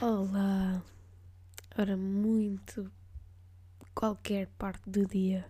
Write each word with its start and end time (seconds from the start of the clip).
Olá! 0.00 0.82
Ora, 1.78 1.96
muito 1.96 2.90
qualquer 3.94 4.48
parte 4.58 4.90
do 4.90 5.06
dia 5.06 5.48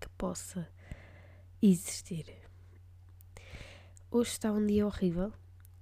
que 0.00 0.08
possa 0.18 0.68
existir. 1.62 2.26
Hoje 4.10 4.30
está 4.30 4.50
um 4.50 4.66
dia 4.66 4.84
horrível. 4.84 5.32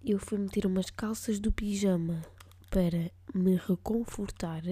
Eu 0.04 0.18
fui 0.18 0.36
meter 0.36 0.66
umas 0.66 0.90
calças 0.90 1.40
do 1.40 1.50
pijama 1.50 2.20
para 2.68 3.10
me 3.34 3.56
reconfortar, 3.56 4.62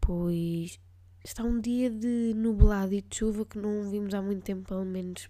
pois 0.00 0.78
está 1.24 1.42
um 1.42 1.60
dia 1.60 1.90
de 1.90 2.34
nublado 2.36 2.94
e 2.94 3.02
de 3.02 3.16
chuva 3.16 3.44
que 3.44 3.58
não 3.58 3.90
vimos 3.90 4.14
há 4.14 4.22
muito 4.22 4.44
tempo, 4.44 4.68
pelo 4.68 4.84
menos 4.84 5.28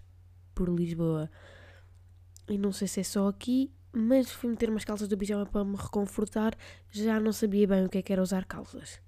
por 0.53 0.69
Lisboa. 0.69 1.27
E 2.47 2.55
não 2.55 2.71
sei 2.71 2.87
se 2.87 2.99
é 2.99 3.03
só 3.03 3.27
aqui, 3.27 3.73
mas 3.95 4.29
fui 4.29 4.49
meter 4.49 4.69
umas 4.69 4.83
calças 4.83 5.07
do 5.07 5.17
pijama 5.17 5.45
para 5.45 5.63
me 5.63 5.77
reconfortar. 5.77 6.53
Já 6.91 7.19
não 7.19 7.31
sabia 7.31 7.65
bem 7.65 7.85
o 7.85 7.89
que 7.89 7.99
é 7.99 8.01
que 8.01 8.11
era 8.11 8.21
usar 8.21 8.43
calças. 8.45 9.01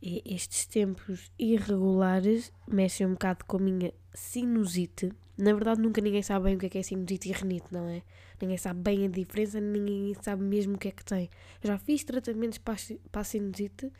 E 0.00 0.22
estes 0.26 0.66
tempos 0.66 1.30
irregulares 1.38 2.52
mexem 2.68 3.06
um 3.06 3.12
bocado 3.12 3.44
com 3.46 3.56
a 3.56 3.60
minha 3.60 3.94
sinusite. 4.12 5.10
Na 5.38 5.54
verdade, 5.54 5.80
nunca 5.80 6.00
ninguém 6.00 6.22
sabe 6.22 6.44
bem 6.44 6.56
o 6.56 6.58
que 6.58 6.66
é 6.66 6.68
que 6.68 6.78
é 6.78 6.82
sinusite 6.82 7.30
e 7.30 7.32
renite, 7.32 7.66
não 7.70 7.88
é? 7.88 8.02
Ninguém 8.40 8.58
sabe 8.58 8.80
bem 8.80 9.06
a 9.06 9.08
diferença, 9.08 9.60
ninguém 9.60 10.14
sabe 10.20 10.42
mesmo 10.42 10.74
o 10.74 10.78
que 10.78 10.88
é 10.88 10.90
que 10.90 11.04
tem. 11.04 11.30
Já 11.62 11.78
fiz 11.78 12.04
tratamentos 12.04 12.58
para 12.58 12.74
a 13.12 13.24
sinusite, 13.24 13.90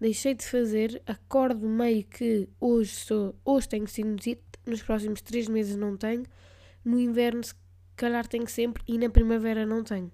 deixei 0.00 0.34
de 0.34 0.46
fazer, 0.46 1.02
acordo 1.06 1.68
meio 1.68 2.04
que 2.04 2.48
hoje 2.58 2.92
sou, 2.92 3.34
hoje 3.44 3.68
tenho 3.68 3.86
sinusite, 3.86 4.42
nos 4.64 4.82
próximos 4.82 5.20
três 5.20 5.48
meses 5.48 5.76
não 5.76 5.96
tenho, 5.96 6.24
no 6.84 6.98
inverno 6.98 7.42
se 7.42 7.54
calhar 7.94 8.26
tenho 8.26 8.48
sempre 8.48 8.82
e 8.86 8.98
na 8.98 9.08
primavera 9.08 9.64
não 9.64 9.82
tenho. 9.82 10.10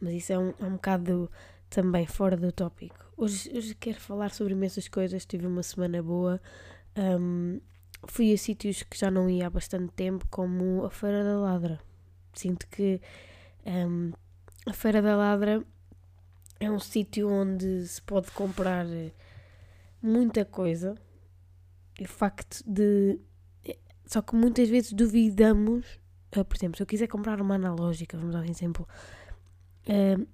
Mas 0.00 0.14
isso 0.14 0.32
é 0.32 0.38
um, 0.38 0.52
é 0.58 0.64
um 0.64 0.72
bocado 0.72 1.30
também 1.70 2.06
fora 2.06 2.36
do 2.36 2.52
tópico. 2.52 3.06
Hoje, 3.16 3.50
hoje 3.54 3.74
quero 3.74 4.00
falar 4.00 4.32
sobre 4.32 4.52
imensas 4.52 4.88
coisas, 4.88 5.24
tive 5.24 5.46
uma 5.46 5.62
semana 5.62 6.02
boa. 6.02 6.40
Um, 6.96 7.60
fui 8.06 8.32
a 8.32 8.38
sítios 8.38 8.82
que 8.82 8.98
já 8.98 9.10
não 9.10 9.28
ia 9.28 9.46
há 9.46 9.50
bastante 9.50 9.92
tempo, 9.92 10.26
como 10.30 10.84
a 10.84 10.90
Feira 10.90 11.24
da 11.24 11.38
Ladra. 11.38 11.80
Sinto 12.34 12.66
que 12.68 13.00
um, 13.64 14.12
a 14.66 14.72
Feira 14.72 15.00
da 15.00 15.16
Ladra 15.16 15.64
é 16.60 16.70
um 16.70 16.78
sítio 16.78 17.28
onde 17.30 17.86
se 17.86 18.00
pode 18.02 18.30
comprar 18.30 18.86
muita 20.02 20.44
coisa. 20.44 20.94
E 21.98 22.04
o 22.04 22.08
facto 22.08 22.62
de. 22.66 23.18
Só 24.06 24.22
que 24.22 24.34
muitas 24.34 24.68
vezes 24.68 24.92
duvidamos. 24.92 25.84
Uh, 26.36 26.44
por 26.44 26.56
exemplo, 26.56 26.76
se 26.76 26.82
eu 26.82 26.86
quiser 26.86 27.06
comprar 27.08 27.40
uma 27.40 27.56
analógica, 27.56 28.16
vamos 28.16 28.32
dar 28.32 28.40
um 28.40 28.50
exemplo. 28.50 28.86
Uh, 29.88 30.26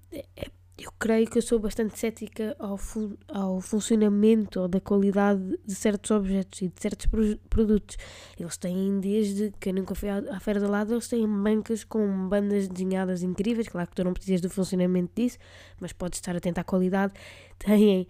eu 0.78 0.90
creio 0.98 1.28
que 1.28 1.38
eu 1.38 1.42
sou 1.42 1.58
bastante 1.58 1.98
cética 1.98 2.56
ao, 2.58 2.76
fu 2.76 3.16
ao 3.28 3.60
funcionamento 3.60 4.58
ou 4.58 4.66
da 4.66 4.80
qualidade 4.80 5.58
de 5.64 5.74
certos 5.74 6.10
objetos 6.10 6.62
e 6.62 6.68
de 6.68 6.80
certos 6.80 7.06
pro 7.06 7.38
produtos. 7.48 7.96
Eles 8.38 8.56
têm, 8.56 8.98
desde 8.98 9.52
que 9.60 9.68
eu 9.68 9.74
nunca 9.74 9.94
fui 9.94 10.08
à, 10.08 10.18
à 10.30 10.40
Feira 10.40 10.58
da 10.58 10.68
Lado, 10.68 10.94
eles 10.94 11.06
têm 11.06 11.26
bancas 11.26 11.84
com 11.84 12.28
bandas 12.28 12.68
desenhadas 12.68 13.22
incríveis. 13.22 13.68
Claro 13.68 13.88
que 13.88 13.94
tu 13.94 14.02
não 14.02 14.12
precisas 14.12 14.40
do 14.40 14.50
funcionamento 14.50 15.12
disso, 15.14 15.38
mas 15.78 15.92
podes 15.92 16.18
estar 16.18 16.34
atento 16.34 16.60
à 16.60 16.64
qualidade. 16.64 17.12
Têm 17.58 18.08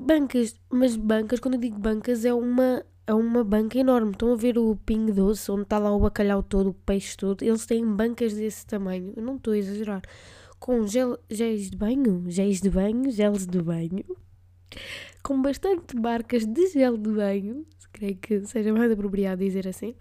bancas, 0.00 0.58
mas 0.70 0.96
bancas, 0.96 1.40
quando 1.40 1.54
eu 1.54 1.60
digo 1.60 1.78
bancas, 1.78 2.24
é 2.24 2.32
uma, 2.32 2.84
é 3.06 3.14
uma 3.14 3.44
banca 3.44 3.78
enorme. 3.78 4.12
Estão 4.12 4.32
a 4.32 4.36
ver 4.36 4.58
o 4.58 4.76
Ping 4.76 5.12
Doce, 5.12 5.50
onde 5.50 5.62
está 5.62 5.78
lá 5.78 5.94
o 5.94 6.00
bacalhau 6.00 6.42
todo, 6.42 6.70
o 6.70 6.74
peixe 6.74 7.16
todo. 7.16 7.42
Eles 7.42 7.66
têm 7.66 7.84
bancas 7.86 8.34
desse 8.34 8.66
tamanho. 8.66 9.12
Eu 9.16 9.22
não 9.22 9.36
estou 9.36 9.52
a 9.52 9.58
exagerar. 9.58 10.02
Com 10.58 10.86
gel, 10.86 11.18
géis 11.30 11.70
de 11.70 11.76
banho, 11.76 12.24
géis 12.28 12.60
de 12.60 12.70
banho, 12.70 13.10
geles 13.10 13.46
de 13.46 13.60
banho, 13.60 14.04
com 15.22 15.40
bastante 15.40 15.96
marcas 15.96 16.46
de 16.46 16.68
gel 16.68 16.96
de 16.96 17.10
banho, 17.10 17.66
creio 17.92 18.16
que 18.16 18.44
seja 18.46 18.72
mais 18.72 18.90
apropriado 18.90 19.42
dizer 19.42 19.68
assim, 19.68 19.94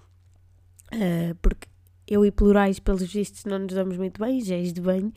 uh, 0.94 1.35
porque 1.41 1.67
eu 2.07 2.25
e 2.25 2.31
plurais, 2.31 2.79
pelos 2.79 3.03
vistos, 3.03 3.45
não 3.45 3.59
nos 3.59 3.73
damos 3.73 3.97
muito 3.97 4.19
bem, 4.19 4.41
géis 4.41 4.73
de 4.73 4.81
banho, 4.81 5.13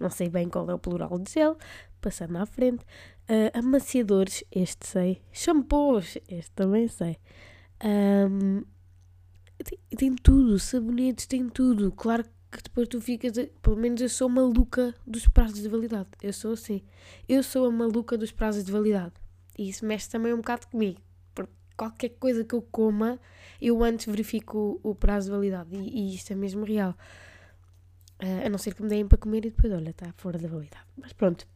não 0.00 0.10
sei 0.10 0.28
bem 0.28 0.48
qual 0.48 0.68
é 0.70 0.74
o 0.74 0.78
plural 0.78 1.18
de 1.18 1.32
gel, 1.32 1.56
passando 2.00 2.36
à 2.36 2.46
frente, 2.46 2.84
uh, 3.28 3.58
amaciadores, 3.58 4.44
este 4.50 4.86
sei, 4.86 5.22
shampoos, 5.32 6.18
este 6.28 6.50
também 6.52 6.88
sei. 6.88 7.18
Um, 7.84 8.62
tem, 9.62 9.78
tem, 9.96 10.16
tudo, 10.16 10.58
sabonetes, 10.58 11.26
tem 11.26 11.48
tudo. 11.48 11.92
Claro 11.92 12.24
que 12.50 12.62
depois 12.62 12.88
tu 12.88 13.00
ficas. 13.00 13.32
Pelo 13.62 13.76
menos 13.76 14.00
eu 14.00 14.08
sou 14.08 14.28
maluca 14.28 14.94
dos 15.06 15.26
prazos 15.28 15.60
de 15.60 15.68
validade. 15.68 16.08
Eu 16.22 16.32
sou 16.32 16.52
assim. 16.52 16.82
Eu 17.28 17.42
sou 17.42 17.66
a 17.66 17.70
maluca 17.70 18.16
dos 18.16 18.32
prazos 18.32 18.64
de 18.64 18.72
validade. 18.72 19.14
E 19.58 19.68
isso 19.68 19.84
mexe 19.84 20.08
também 20.08 20.32
um 20.32 20.38
bocado 20.38 20.66
comigo. 20.68 21.00
Porque 21.34 21.52
qualquer 21.76 22.10
coisa 22.10 22.44
que 22.44 22.54
eu 22.54 22.62
coma, 22.62 23.18
eu 23.60 23.82
antes 23.82 24.06
verifico 24.06 24.80
o, 24.82 24.90
o 24.90 24.94
prazo 24.94 25.26
de 25.26 25.32
validade. 25.32 25.74
E, 25.74 26.12
e 26.12 26.14
isto 26.14 26.32
é 26.32 26.36
mesmo 26.36 26.64
real. 26.64 26.94
Uh, 28.22 28.46
a 28.46 28.48
não 28.48 28.56
ser 28.56 28.74
que 28.74 28.82
me 28.82 28.88
deem 28.88 29.06
para 29.06 29.18
comer 29.18 29.44
e 29.44 29.50
depois, 29.50 29.72
olha, 29.72 29.90
está 29.90 30.12
fora 30.16 30.38
da 30.38 30.48
validade. 30.48 30.86
Mas 30.96 31.12
pronto. 31.12 31.46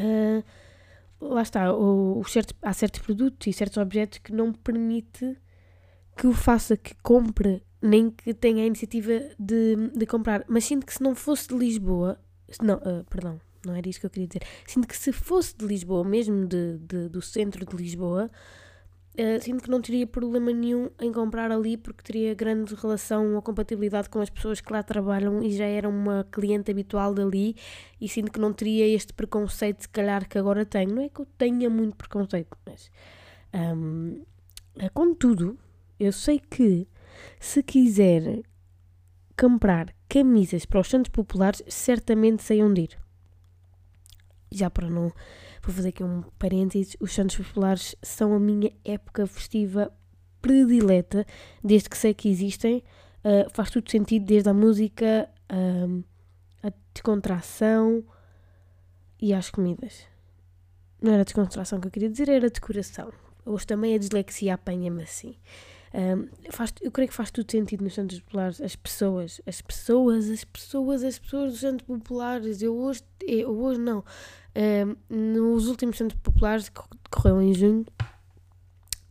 Uh, 0.00 0.44
lá 1.20 1.42
está. 1.42 1.72
O, 1.72 2.18
o 2.18 2.24
certo, 2.24 2.54
há 2.62 2.72
certos 2.72 3.00
produtos 3.00 3.46
e 3.46 3.52
certos 3.52 3.76
objetos 3.78 4.18
que 4.18 4.32
não 4.32 4.52
permite 4.52 5.36
que 6.16 6.26
o 6.26 6.32
faça 6.32 6.76
que 6.76 6.94
compre 7.02 7.62
nem 7.82 8.10
que 8.10 8.34
tenha 8.34 8.62
a 8.62 8.66
iniciativa 8.66 9.12
de, 9.38 9.90
de 9.94 10.06
comprar. 10.06 10.44
Mas 10.48 10.64
sinto 10.64 10.86
que 10.86 10.92
se 10.92 11.02
não 11.02 11.14
fosse 11.14 11.48
de 11.48 11.54
Lisboa, 11.56 12.18
não, 12.60 12.76
uh, 12.76 13.04
perdão, 13.08 13.40
não 13.64 13.74
era 13.74 13.88
isso 13.88 14.00
que 14.00 14.06
eu 14.06 14.10
queria 14.10 14.28
dizer. 14.28 14.42
Sinto 14.66 14.86
que 14.86 14.96
se 14.96 15.12
fosse 15.12 15.56
de 15.56 15.66
Lisboa, 15.66 16.04
mesmo 16.04 16.46
de, 16.46 16.78
de 16.78 17.08
do 17.08 17.22
centro 17.22 17.64
de 17.64 17.76
Lisboa, 17.76 18.30
uh, 19.20 19.42
sinto 19.42 19.64
que 19.64 19.70
não 19.70 19.80
teria 19.80 20.06
problema 20.06 20.52
nenhum 20.52 20.90
em 21.00 21.12
comprar 21.12 21.50
ali 21.50 21.76
porque 21.76 22.02
teria 22.02 22.34
grande 22.34 22.74
relação 22.74 23.34
ou 23.34 23.42
compatibilidade 23.42 24.08
com 24.08 24.20
as 24.20 24.30
pessoas 24.30 24.60
que 24.60 24.72
lá 24.72 24.82
trabalham 24.82 25.42
e 25.42 25.50
já 25.52 25.64
era 25.64 25.88
uma 25.88 26.26
cliente 26.30 26.70
habitual 26.70 27.14
dali 27.14 27.56
e 28.00 28.08
sinto 28.08 28.32
que 28.32 28.40
não 28.40 28.52
teria 28.52 28.86
este 28.86 29.12
preconceito, 29.12 29.82
se 29.82 29.88
calhar, 29.88 30.28
que 30.28 30.38
agora 30.38 30.64
tenho. 30.64 30.94
Não 30.94 31.02
é 31.02 31.08
que 31.08 31.20
eu 31.20 31.26
tenha 31.38 31.68
muito 31.68 31.96
preconceito, 31.96 32.56
mas. 32.66 32.90
Um, 33.52 34.22
contudo, 34.94 35.58
eu 35.98 36.12
sei 36.12 36.38
que 36.38 36.88
se 37.38 37.62
quiser 37.62 38.42
comprar 39.38 39.94
camisas 40.08 40.64
para 40.64 40.80
os 40.80 40.88
Santos 40.88 41.10
Populares, 41.10 41.62
certamente 41.68 42.42
sei 42.42 42.62
onde 42.62 42.82
ir. 42.82 42.98
Já 44.50 44.68
para 44.68 44.88
não. 44.88 45.12
Vou 45.62 45.74
fazer 45.74 45.90
aqui 45.90 46.02
um 46.02 46.22
parênteses: 46.38 46.96
os 47.00 47.12
Santos 47.12 47.36
Populares 47.36 47.94
são 48.02 48.34
a 48.34 48.40
minha 48.40 48.72
época 48.84 49.26
festiva 49.26 49.92
predileta, 50.40 51.26
desde 51.62 51.88
que 51.88 51.98
sei 51.98 52.14
que 52.14 52.28
existem. 52.28 52.82
Uh, 53.22 53.50
faz 53.50 53.70
tudo 53.70 53.90
sentido, 53.90 54.24
desde 54.24 54.48
a 54.48 54.54
música, 54.54 55.28
a 56.62 56.72
descontração 56.94 58.02
e 59.20 59.34
às 59.34 59.50
comidas. 59.50 60.06
Não 61.02 61.12
era 61.12 61.24
descontração 61.24 61.80
que 61.80 61.86
eu 61.86 61.90
queria 61.90 62.10
dizer, 62.10 62.28
era 62.28 62.48
decoração. 62.48 63.12
Hoje 63.44 63.66
também 63.66 63.94
a 63.94 63.98
dislexia 63.98 64.54
apanha-me 64.54 65.02
assim. 65.02 65.36
Um, 65.92 66.28
faz, 66.52 66.72
eu 66.80 66.90
creio 66.90 67.08
que 67.08 67.14
faz 67.14 67.30
tudo 67.32 67.50
sentido 67.50 67.82
nos 67.82 67.94
Santos 67.94 68.20
Populares, 68.20 68.60
as 68.60 68.76
pessoas, 68.76 69.40
as 69.44 69.60
pessoas, 69.60 70.30
as 70.30 70.44
pessoas, 70.44 71.02
as 71.02 71.18
pessoas 71.18 71.50
dos 71.52 71.60
Santos 71.60 71.86
Populares. 71.86 72.62
Eu 72.62 72.76
hoje, 72.76 73.02
eu 73.22 73.50
hoje 73.50 73.80
não, 73.80 74.04
um, 74.54 74.96
nos 75.08 75.66
últimos 75.66 75.98
Santos 75.98 76.16
Populares 76.22 76.68
que 76.68 76.80
correu 77.10 77.42
em 77.42 77.52
junho, 77.52 77.84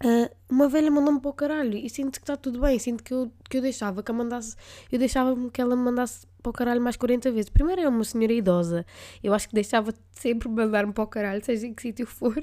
uh, 0.03 0.35
uma 0.49 0.69
velha 0.69 0.89
mandou-me 0.89 1.19
para 1.19 1.29
o 1.29 1.33
caralho 1.33 1.77
e 1.77 1.89
sinto 1.89 2.19
que 2.19 2.23
está 2.23 2.37
tudo 2.37 2.61
bem. 2.61 2.79
Sinto 2.79 3.03
que 3.03 3.13
eu, 3.13 3.29
que 3.49 3.57
eu 3.57 3.61
deixava 3.61 4.01
que 4.01 4.11
mandasse, 4.13 4.55
eu 4.89 4.97
deixava 4.97 5.35
que 5.49 5.59
ela 5.59 5.75
me 5.75 5.83
mandasse 5.83 6.25
para 6.41 6.49
o 6.49 6.53
caralho 6.53 6.81
mais 6.81 6.95
40 6.95 7.29
vezes. 7.31 7.49
Primeiro 7.49 7.81
era 7.81 7.89
uma 7.89 8.05
senhora 8.05 8.31
idosa, 8.31 8.85
eu 9.21 9.33
acho 9.33 9.49
que 9.49 9.55
deixava 9.55 9.93
sempre 10.11 10.47
mandar-me 10.47 10.93
para 10.93 11.03
o 11.03 11.07
caralho, 11.07 11.43
seja 11.43 11.67
em 11.67 11.73
que 11.73 11.81
sítio 11.81 12.07
for. 12.07 12.41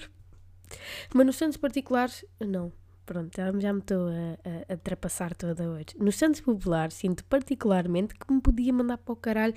Mas 1.14 1.26
nos 1.26 1.36
Santos 1.36 1.56
particulares, 1.56 2.22
não. 2.38 2.70
Pronto, 3.06 3.36
já, 3.36 3.72
me 3.72 3.78
estou 3.78 4.08
a, 4.08 4.12
a, 4.12 4.72
a 4.72 4.74
ultrapassar 4.74 5.32
toda 5.32 5.70
hoje. 5.70 5.86
Nos 5.96 6.16
Santos 6.16 6.40
Populares, 6.40 6.94
sinto 6.94 7.24
particularmente 7.24 8.16
que 8.16 8.32
me 8.32 8.40
podia 8.40 8.72
mandar 8.72 8.98
para 8.98 9.12
o 9.12 9.16
caralho 9.16 9.54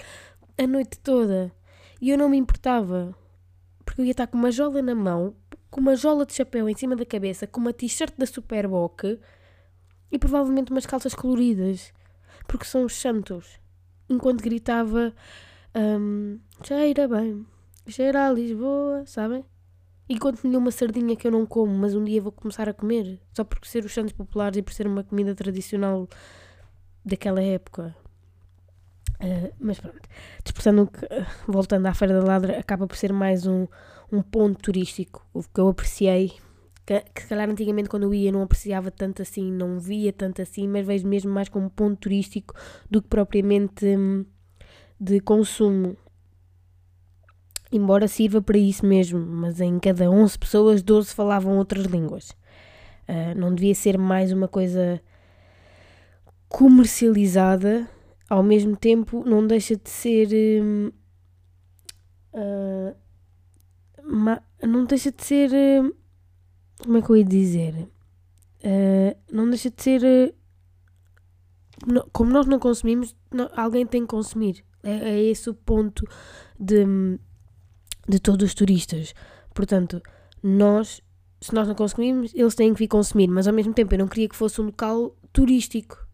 a 0.55 0.67
noite 0.67 0.99
toda. 0.99 1.51
E 1.99 2.11
eu 2.11 2.17
não 2.17 2.29
me 2.29 2.37
importava. 2.37 3.15
Porque 3.83 4.01
eu 4.01 4.05
ia 4.05 4.11
estar 4.11 4.27
com 4.27 4.37
uma 4.37 4.51
jola 4.51 4.83
na 4.83 4.93
mão, 4.93 5.35
com 5.71 5.81
uma 5.81 5.95
jola 5.95 6.27
de 6.27 6.33
chapéu 6.35 6.69
em 6.69 6.75
cima 6.75 6.95
da 6.95 7.03
cabeça, 7.03 7.47
com 7.47 7.59
uma 7.59 7.73
t-shirt 7.73 8.13
da 8.15 8.27
Superboc 8.27 9.19
e 10.11 10.19
provavelmente 10.19 10.71
umas 10.71 10.85
calças 10.85 11.15
coloridas. 11.15 11.91
Porque 12.47 12.65
são 12.65 12.85
os 12.85 12.95
santos. 12.95 13.59
Enquanto 14.07 14.43
gritava: 14.43 15.11
um, 15.75 16.39
Cheira 16.63 17.07
bem, 17.07 17.47
cheira 17.87 18.27
a 18.27 18.31
Lisboa, 18.31 19.03
sabem? 19.07 19.43
Enquanto 20.09 20.41
tinha 20.41 20.57
uma 20.57 20.71
sardinha 20.71 21.15
que 21.15 21.27
eu 21.27 21.31
não 21.31 21.45
como, 21.45 21.71
mas 21.71 21.93
um 21.93 22.03
dia 22.03 22.19
vou 22.19 22.31
começar 22.31 22.67
a 22.67 22.73
comer, 22.73 23.21
só 23.31 23.43
por 23.43 23.63
ser 23.63 23.85
os 23.85 23.93
santos 23.93 24.11
populares 24.11 24.57
e 24.57 24.63
por 24.63 24.73
ser 24.73 24.87
uma 24.87 25.03
comida 25.03 25.35
tradicional 25.35 26.09
daquela 27.05 27.41
época. 27.41 27.95
Uh, 29.21 29.53
mas 29.59 29.79
pronto, 29.79 29.99
dispersando 30.43 30.83
uh, 30.83 31.51
voltando 31.51 31.85
à 31.85 31.93
Feira 31.93 32.19
da 32.19 32.25
Ladra, 32.25 32.57
acaba 32.57 32.87
por 32.87 32.97
ser 32.97 33.13
mais 33.13 33.45
um, 33.45 33.67
um 34.11 34.21
ponto 34.21 34.59
turístico, 34.59 35.23
o 35.31 35.43
que 35.43 35.59
eu 35.59 35.67
apreciei, 35.67 36.33
que, 36.89 37.01
que 37.13 37.21
se 37.21 37.27
calhar 37.27 37.47
antigamente 37.47 37.87
quando 37.87 38.03
eu 38.03 38.13
ia 38.13 38.31
não 38.31 38.41
apreciava 38.41 38.89
tanto 38.89 39.21
assim, 39.21 39.51
não 39.51 39.79
via 39.79 40.11
tanto 40.11 40.41
assim, 40.41 40.67
mas 40.67 40.87
vejo 40.87 41.07
mesmo 41.07 41.31
mais 41.31 41.49
como 41.49 41.69
ponto 41.69 41.97
turístico 41.97 42.55
do 42.89 42.99
que 42.99 43.07
propriamente 43.07 43.85
hum, 43.85 44.25
de 44.99 45.19
consumo. 45.19 45.95
Embora 47.71 48.07
sirva 48.07 48.41
para 48.41 48.57
isso 48.57 48.85
mesmo, 48.85 49.19
mas 49.19 49.61
em 49.61 49.79
cada 49.79 50.09
11 50.09 50.39
pessoas, 50.39 50.81
12 50.81 51.13
falavam 51.13 51.57
outras 51.57 51.85
línguas. 51.85 52.31
Uh, 53.07 53.37
não 53.37 53.53
devia 53.53 53.75
ser 53.75 53.97
mais 53.97 54.31
uma 54.31 54.47
coisa 54.47 55.01
comercializada 56.47 57.87
ao 58.29 58.43
mesmo 58.43 58.77
tempo 58.77 59.23
não 59.25 59.45
deixa 59.45 59.75
de 59.75 59.89
ser. 59.89 60.29
Uh, 62.31 62.95
ma, 64.03 64.41
não 64.61 64.85
deixa 64.85 65.11
de 65.11 65.23
ser. 65.23 65.49
Uh, 65.49 65.95
como 66.83 66.97
é 66.97 67.01
que 67.01 67.09
eu 67.09 67.17
ia 67.17 67.25
dizer? 67.25 67.89
Uh, 68.63 69.17
não 69.31 69.49
deixa 69.49 69.71
de 69.71 69.81
ser. 69.81 70.35
como 72.13 72.29
nós 72.29 72.45
não 72.45 72.59
consumimos, 72.59 73.15
não, 73.33 73.49
alguém 73.55 73.85
tem 73.85 74.01
que 74.01 74.07
consumir. 74.07 74.63
É, 74.83 75.09
é 75.09 75.23
esse 75.23 75.49
o 75.49 75.53
ponto 75.53 76.05
de, 76.57 76.85
de 78.09 78.19
todos 78.19 78.47
os 78.47 78.53
turistas. 78.53 79.13
Portanto, 79.53 80.01
nós, 80.41 81.01
se 81.39 81.53
nós 81.53 81.67
não 81.67 81.75
consumimos, 81.75 82.33
eles 82.33 82.55
têm 82.55 82.73
que 82.73 82.79
vir 82.79 82.87
consumir. 82.87 83.27
Mas 83.27 83.47
ao 83.47 83.53
mesmo 83.53 83.73
tempo, 83.73 83.93
eu 83.93 83.99
não 83.99 84.07
queria 84.07 84.27
que 84.27 84.35
fosse 84.35 84.59
um 84.59 84.65
local 84.65 85.15
turístico 85.31 86.09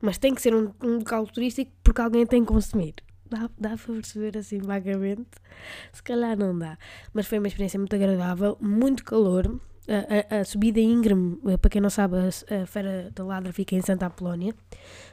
mas 0.00 0.18
tem 0.18 0.34
que 0.34 0.40
ser 0.40 0.54
um, 0.54 0.72
um 0.82 0.98
local 0.98 1.26
turístico 1.26 1.70
porque 1.84 2.00
alguém 2.00 2.26
tem 2.26 2.42
que 2.42 2.52
consumir. 2.52 2.94
Dá, 3.28 3.48
dá 3.58 3.76
para 3.76 3.94
perceber 3.94 4.36
assim 4.38 4.58
vagamente? 4.58 5.28
Se 5.92 6.02
calhar 6.02 6.36
não 6.36 6.58
dá. 6.58 6.78
Mas 7.12 7.26
foi 7.26 7.38
uma 7.38 7.46
experiência 7.46 7.78
muito 7.78 7.94
agradável, 7.94 8.56
muito 8.60 9.04
calor. 9.04 9.60
A, 9.88 10.36
a, 10.36 10.40
a 10.40 10.44
subida 10.44 10.80
íngreme, 10.80 11.38
eh, 11.46 11.56
para 11.56 11.70
quem 11.70 11.80
não 11.80 11.90
sabe, 11.90 12.16
a, 12.16 12.62
a 12.62 12.66
Feira 12.66 13.10
da 13.14 13.24
Ladra 13.24 13.52
fica 13.52 13.74
em 13.74 13.82
Santa 13.82 14.06
Apolónia. 14.06 14.54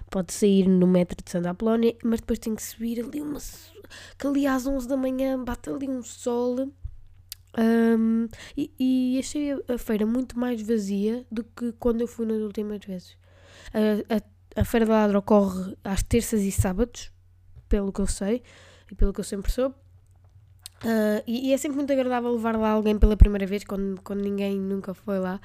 Pode 0.10 0.34
sair 0.34 0.68
no 0.68 0.88
metro 0.88 1.18
de 1.24 1.30
Santa 1.30 1.52
Apolónia, 1.52 1.96
mas 2.04 2.22
depois 2.22 2.40
tem 2.40 2.56
que 2.56 2.64
subir 2.64 3.00
ali 3.02 3.22
uma. 3.22 3.40
Que 4.18 4.28
ali 4.28 4.48
às 4.48 4.66
11 4.66 4.88
da 4.88 4.98
manhã 4.98 5.44
bate 5.44 5.70
ali 5.70 5.88
um 5.88 6.04
sol. 6.04 6.72
Um, 7.58 8.28
e, 8.56 8.72
e, 8.80 9.20
achei 9.20 9.52
a 9.68 9.78
feira 9.80 10.06
muito 10.06 10.38
mais 10.38 10.62
vazia 10.62 11.26
do 11.32 11.44
que 11.44 11.72
quando 11.74 12.02
eu 12.02 12.08
fui 12.08 12.26
nas 12.26 12.40
últimas 12.40 12.86
vezes. 12.86 13.18
A, 13.74 14.16
a 14.16 14.22
a 14.58 14.66
Feira 14.66 14.88
da 14.88 14.94
Ladra 14.94 15.20
ocorre 15.20 15.78
às 15.84 16.02
terças 16.02 16.42
e 16.42 16.52
sábados, 16.52 17.12
pelo 17.70 17.94
que 17.94 18.02
eu 18.02 18.08
sei 18.08 18.42
e 18.92 18.96
pelo 18.96 19.14
que 19.14 19.20
eu 19.20 19.24
sempre 19.24 19.52
soube. 19.52 19.76
Uh, 20.84 21.22
e, 21.28 21.50
e, 21.50 21.54
é 21.54 21.58
sempre 21.58 21.78
muito 21.78 21.94
agradável 21.94 22.32
levar 22.32 22.58
lá 22.58 22.72
alguém 22.72 22.98
pela 22.98 23.16
primeira 23.16 23.46
vez, 23.46 23.64
quando, 23.64 24.02
quando 24.02 24.22
ninguém 24.22 24.60
nunca 24.60 24.96
foi 24.96 25.20
lá. 25.20 25.40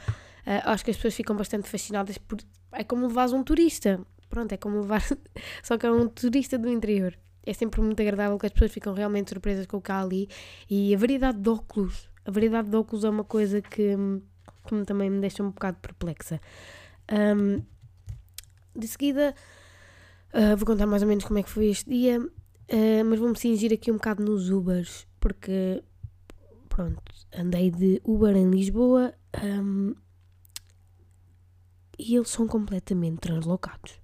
Uh, 0.46 0.64
acho 0.64 0.84
que 0.84 0.90
as 0.90 0.96
pessoas 0.96 1.14
ficam 1.14 1.36
bastante 1.36 1.68
fascinadas 1.68 2.16
por. 2.16 2.38
É 2.72 2.82
como 2.82 3.06
levar 3.06 3.30
um 3.30 3.42
turista. 3.44 4.00
Pronto, 4.30 4.52
é 4.52 4.56
como 4.56 4.80
levar. 4.80 5.02
Só 5.62 5.76
que 5.76 5.86
é 5.86 5.90
um 5.90 6.08
turista 6.08 6.56
do 6.56 6.68
interior. 6.70 7.14
É 7.44 7.52
sempre 7.52 7.80
muito 7.80 8.00
agradável 8.00 8.38
que 8.38 8.46
as 8.46 8.52
pessoas 8.52 8.70
ficam 8.70 8.94
realmente 8.94 9.30
surpresas 9.30 9.66
com 9.66 9.78
o 9.78 9.80
que 9.80 9.90
há 9.90 10.00
ali. 10.00 10.28
E 10.70 10.94
a 10.94 10.98
variedade 10.98 11.38
de 11.38 11.48
óculos. 11.48 12.08
A 12.24 12.30
variedade 12.30 12.68
de 12.68 12.76
óculos 12.76 13.04
é 13.04 13.10
uma 13.10 13.24
coisa 13.24 13.60
que, 13.60 13.96
que 14.66 14.84
também 14.84 15.10
me 15.10 15.20
deixa 15.20 15.42
um 15.42 15.50
bocado 15.50 15.78
perplexa. 15.80 16.40
Um, 17.10 17.62
de 18.74 18.86
seguida, 18.86 19.34
uh, 20.32 20.56
vou 20.56 20.66
contar 20.66 20.86
mais 20.86 21.02
ou 21.02 21.08
menos 21.08 21.24
como 21.24 21.38
é 21.38 21.42
que 21.42 21.50
foi 21.50 21.66
este 21.66 21.90
dia, 21.90 22.20
uh, 22.20 23.04
mas 23.04 23.18
vou-me 23.18 23.36
cingir 23.36 23.72
aqui 23.72 23.90
um 23.90 23.96
bocado 23.96 24.24
nos 24.24 24.50
Ubers, 24.50 25.06
porque, 25.20 25.82
pronto, 26.68 27.02
andei 27.36 27.70
de 27.70 28.00
Uber 28.04 28.36
em 28.36 28.50
Lisboa 28.50 29.12
um, 29.42 29.94
e 31.98 32.16
eles 32.16 32.28
são 32.28 32.46
completamente 32.46 33.20
translocados. 33.20 34.01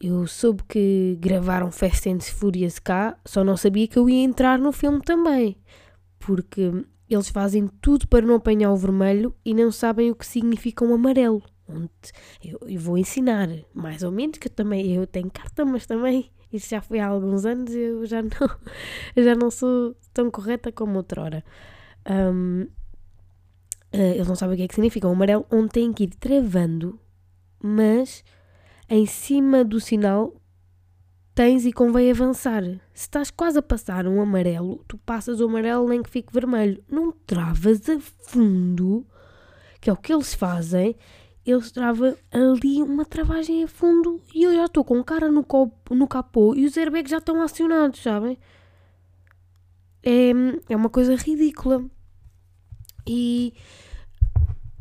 Eu 0.00 0.26
soube 0.26 0.62
que 0.68 1.16
gravaram 1.20 1.70
Fast 1.70 2.08
and 2.08 2.20
Furious 2.20 2.78
cá, 2.78 3.18
só 3.24 3.42
não 3.42 3.56
sabia 3.56 3.88
que 3.88 3.98
eu 3.98 4.08
ia 4.10 4.22
entrar 4.22 4.58
no 4.58 4.72
filme 4.72 5.00
também, 5.00 5.56
porque 6.18 6.84
eles 7.08 7.28
fazem 7.30 7.66
tudo 7.80 8.06
para 8.06 8.26
não 8.26 8.34
apanhar 8.34 8.70
o 8.72 8.76
vermelho 8.76 9.34
e 9.44 9.54
não 9.54 9.72
sabem 9.72 10.10
o 10.10 10.14
que 10.14 10.26
significa 10.26 10.84
um 10.84 10.94
amarelo 10.94 11.42
onde 11.68 11.90
eu, 12.44 12.60
eu, 12.68 12.80
vou 12.80 12.96
ensinar, 12.96 13.48
mais 13.74 14.02
ou 14.02 14.10
menos, 14.10 14.38
que 14.38 14.46
eu 14.46 14.52
também 14.52 14.94
eu 14.94 15.06
tenho 15.06 15.30
carta, 15.30 15.64
mas 15.64 15.86
também 15.86 16.30
isso 16.52 16.68
já 16.68 16.80
foi 16.80 17.00
há 17.00 17.08
alguns 17.08 17.44
anos 17.44 17.74
e 17.74 17.80
eu 17.80 18.06
já 18.06 18.22
não, 18.22 18.30
já 19.16 19.34
não 19.34 19.50
sou 19.50 19.96
tão 20.12 20.30
correta 20.30 20.70
como 20.70 20.96
outrora. 20.96 21.44
Um, 22.08 22.68
eh, 23.92 24.14
eles 24.14 24.28
não 24.28 24.36
sabem 24.36 24.54
o 24.54 24.56
que 24.56 24.62
é 24.62 24.68
que 24.68 24.74
significa. 24.74 25.08
O 25.08 25.12
amarelo 25.12 25.46
onde 25.50 25.70
tem 25.70 25.92
que 25.92 26.04
ir 26.04 26.14
travando, 26.14 27.00
mas 27.60 28.24
em 28.88 29.06
cima 29.06 29.64
do 29.64 29.80
sinal 29.80 30.34
tens 31.34 31.66
e 31.66 31.72
convém 31.72 32.10
avançar. 32.10 32.62
Se 32.94 33.02
estás 33.02 33.30
quase 33.30 33.58
a 33.58 33.62
passar 33.62 34.06
um 34.06 34.20
amarelo, 34.20 34.82
tu 34.88 34.96
passas 34.98 35.40
o 35.40 35.44
amarelo 35.44 35.88
nem 35.88 36.02
que 36.02 36.08
fique 36.08 36.32
vermelho. 36.32 36.82
Não 36.90 37.12
travas 37.12 37.88
a 37.90 38.00
fundo, 38.00 39.06
que 39.80 39.90
é 39.90 39.92
o 39.92 39.96
que 39.96 40.12
eles 40.12 40.34
fazem, 40.34 40.96
eles 41.44 41.70
travam 41.70 42.16
ali 42.32 42.82
uma 42.82 43.04
travagem 43.04 43.62
a 43.62 43.68
fundo 43.68 44.20
e 44.34 44.42
eu 44.42 44.54
já 44.54 44.64
estou 44.64 44.82
com 44.82 45.02
cara 45.04 45.30
no, 45.30 45.44
copo, 45.44 45.94
no 45.94 46.08
capô 46.08 46.54
e 46.54 46.64
os 46.64 46.76
airbags 46.76 47.10
já 47.10 47.18
estão 47.18 47.40
acionados, 47.42 48.02
sabem? 48.02 48.38
É, 50.02 50.30
é 50.70 50.76
uma 50.76 50.88
coisa 50.88 51.14
ridícula. 51.14 51.84
E, 53.06 53.52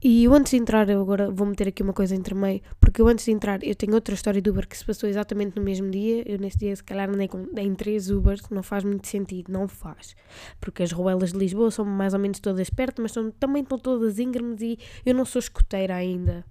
e 0.07 0.23
eu 0.23 0.35
antes 0.35 0.51
de 0.51 0.57
entrar, 0.57 0.87
eu 0.87 1.01
agora 1.01 1.31
vou 1.31 1.47
meter 1.47 1.67
aqui 1.67 1.81
uma 1.81 1.91
coisa 1.91 2.13
entre 2.13 2.35
meio, 2.35 2.61
porque 2.79 3.01
eu 3.01 3.07
antes 3.07 3.25
de 3.25 3.31
entrar, 3.31 3.63
eu 3.63 3.73
tenho 3.73 3.95
outra 3.95 4.13
história 4.13 4.39
de 4.39 4.47
Uber 4.47 4.67
que 4.67 4.77
se 4.77 4.85
passou 4.85 5.09
exatamente 5.09 5.55
no 5.55 5.63
mesmo 5.63 5.89
dia. 5.89 6.21
Eu 6.31 6.37
nesse 6.37 6.59
dia, 6.59 6.75
se 6.75 6.83
calhar, 6.83 7.09
andei 7.09 7.27
com, 7.27 7.47
em 7.57 7.73
três 7.73 8.11
Ubers, 8.11 8.47
não 8.51 8.61
faz 8.61 8.83
muito 8.83 9.07
sentido, 9.07 9.51
não 9.51 9.67
faz. 9.67 10.15
Porque 10.61 10.83
as 10.83 10.91
ruelas 10.91 11.31
de 11.31 11.39
Lisboa 11.39 11.71
são 11.71 11.83
mais 11.83 12.13
ou 12.13 12.19
menos 12.19 12.39
todas 12.39 12.69
perto, 12.69 13.01
mas 13.01 13.13
são, 13.13 13.31
também 13.31 13.63
estão 13.63 13.79
todas 13.79 14.19
íngremes 14.19 14.61
e 14.61 14.77
eu 15.03 15.15
não 15.15 15.25
sou 15.25 15.39
escoteira 15.39 15.95
ainda. 15.95 16.45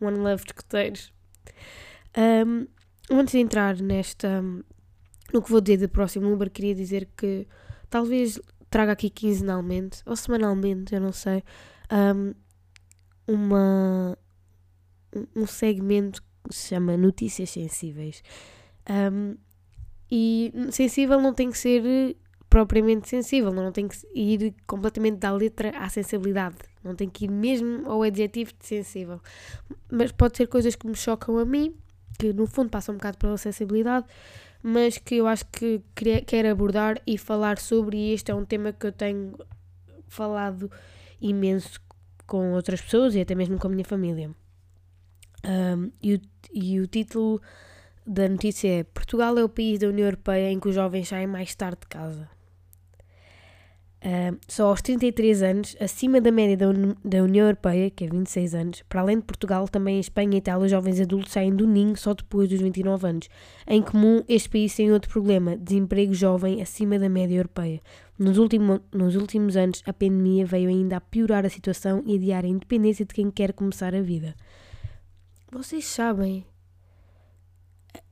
One 0.00 0.18
Love 0.18 0.42
Escoteiros. 0.44 1.12
Um, 2.18 2.66
antes 3.12 3.30
de 3.30 3.38
entrar 3.38 3.80
nesta. 3.80 4.42
no 5.32 5.40
que 5.40 5.48
vou 5.48 5.60
dizer 5.60 5.76
do 5.76 5.88
próximo 5.88 6.32
Uber, 6.32 6.50
queria 6.50 6.74
dizer 6.74 7.08
que 7.16 7.46
talvez 7.88 8.40
traga 8.68 8.90
aqui 8.90 9.08
quinzenalmente 9.08 10.02
ou 10.04 10.16
semanalmente, 10.16 10.92
eu 10.92 11.00
não 11.00 11.12
sei, 11.12 11.44
um, 11.92 12.34
uma, 13.26 14.16
um 15.34 15.46
segmento 15.46 16.22
que 16.22 16.54
se 16.54 16.68
chama 16.68 16.96
Notícias 16.96 17.50
Sensíveis. 17.50 18.22
Um, 18.88 19.36
e 20.10 20.52
sensível 20.70 21.20
não 21.20 21.32
tem 21.32 21.50
que 21.50 21.56
ser 21.56 22.16
propriamente 22.50 23.08
sensível, 23.08 23.50
não 23.50 23.72
tem 23.72 23.88
que 23.88 23.96
ir 24.14 24.54
completamente 24.66 25.16
da 25.16 25.32
letra 25.32 25.70
à 25.70 25.88
sensibilidade, 25.88 26.56
não 26.84 26.94
tem 26.94 27.08
que 27.08 27.24
ir 27.24 27.30
mesmo 27.30 27.90
ao 27.90 28.02
adjetivo 28.02 28.52
de 28.58 28.66
sensível. 28.66 29.22
Mas 29.90 30.12
pode 30.12 30.36
ser 30.36 30.46
coisas 30.48 30.76
que 30.76 30.86
me 30.86 30.94
chocam 30.94 31.38
a 31.38 31.46
mim, 31.46 31.74
que 32.18 32.30
no 32.30 32.46
fundo 32.46 32.68
passam 32.68 32.94
um 32.94 32.98
bocado 32.98 33.16
pela 33.16 33.38
sensibilidade, 33.38 34.04
mas 34.62 34.98
que 34.98 35.14
eu 35.14 35.26
acho 35.26 35.46
que 35.46 35.80
quero 36.26 36.50
abordar 36.50 37.00
e 37.06 37.16
falar 37.16 37.58
sobre, 37.58 37.96
e 37.96 38.12
este 38.12 38.30
é 38.30 38.34
um 38.34 38.44
tema 38.44 38.70
que 38.70 38.86
eu 38.86 38.92
tenho 38.92 39.32
falado 40.06 40.70
imenso 41.22 41.80
com 42.32 42.54
outras 42.54 42.80
pessoas 42.80 43.14
e 43.14 43.20
até 43.20 43.34
mesmo 43.34 43.58
com 43.58 43.66
a 43.66 43.70
minha 43.70 43.84
família. 43.84 44.30
Um, 45.44 45.90
e, 46.02 46.14
o, 46.14 46.20
e 46.50 46.80
o 46.80 46.86
título 46.86 47.42
da 48.06 48.26
notícia 48.26 48.80
é 48.80 48.84
Portugal 48.84 49.36
é 49.36 49.44
o 49.44 49.50
país 49.50 49.78
da 49.80 49.88
União 49.88 50.06
Europeia 50.06 50.50
em 50.50 50.58
que 50.58 50.66
os 50.66 50.74
jovens 50.74 51.08
saem 51.08 51.26
mais 51.26 51.54
tarde 51.54 51.80
de 51.82 51.88
casa. 51.88 52.30
Só 54.48 54.66
aos 54.66 54.82
33 54.82 55.42
anos, 55.42 55.76
acima 55.80 56.20
da 56.20 56.32
média 56.32 56.56
da, 56.56 56.68
Un 56.68 56.94
da 57.04 57.22
União 57.22 57.46
Europeia, 57.46 57.90
que 57.90 58.04
é 58.04 58.08
26 58.08 58.54
anos, 58.54 58.82
para 58.88 59.00
além 59.00 59.18
de 59.18 59.24
Portugal, 59.24 59.68
também 59.68 59.96
em 59.96 60.00
Espanha 60.00 60.34
e 60.34 60.38
Itália, 60.38 60.64
os 60.64 60.70
jovens 60.70 61.00
adultos 61.00 61.32
saem 61.32 61.54
do 61.54 61.66
ninho 61.66 61.96
só 61.96 62.12
depois 62.12 62.48
dos 62.48 62.60
29 62.60 63.06
anos. 63.06 63.28
Em 63.66 63.80
comum, 63.80 64.24
este 64.28 64.48
país 64.48 64.74
tem 64.74 64.92
outro 64.92 65.10
problema: 65.10 65.56
desemprego 65.56 66.12
jovem 66.12 66.60
acima 66.60 66.98
da 66.98 67.08
média 67.08 67.36
europeia. 67.36 67.80
Nos, 68.18 68.38
último, 68.38 68.80
nos 68.92 69.16
últimos 69.16 69.56
anos, 69.56 69.82
a 69.86 69.92
pandemia 69.92 70.44
veio 70.46 70.68
ainda 70.68 70.96
a 70.96 71.00
piorar 71.00 71.44
a 71.44 71.50
situação 71.50 72.02
e 72.06 72.16
adiar 72.16 72.44
a 72.44 72.48
independência 72.48 73.04
de 73.04 73.14
quem 73.14 73.30
quer 73.30 73.52
começar 73.52 73.94
a 73.94 74.02
vida. 74.02 74.34
Vocês 75.50 75.84
sabem 75.86 76.46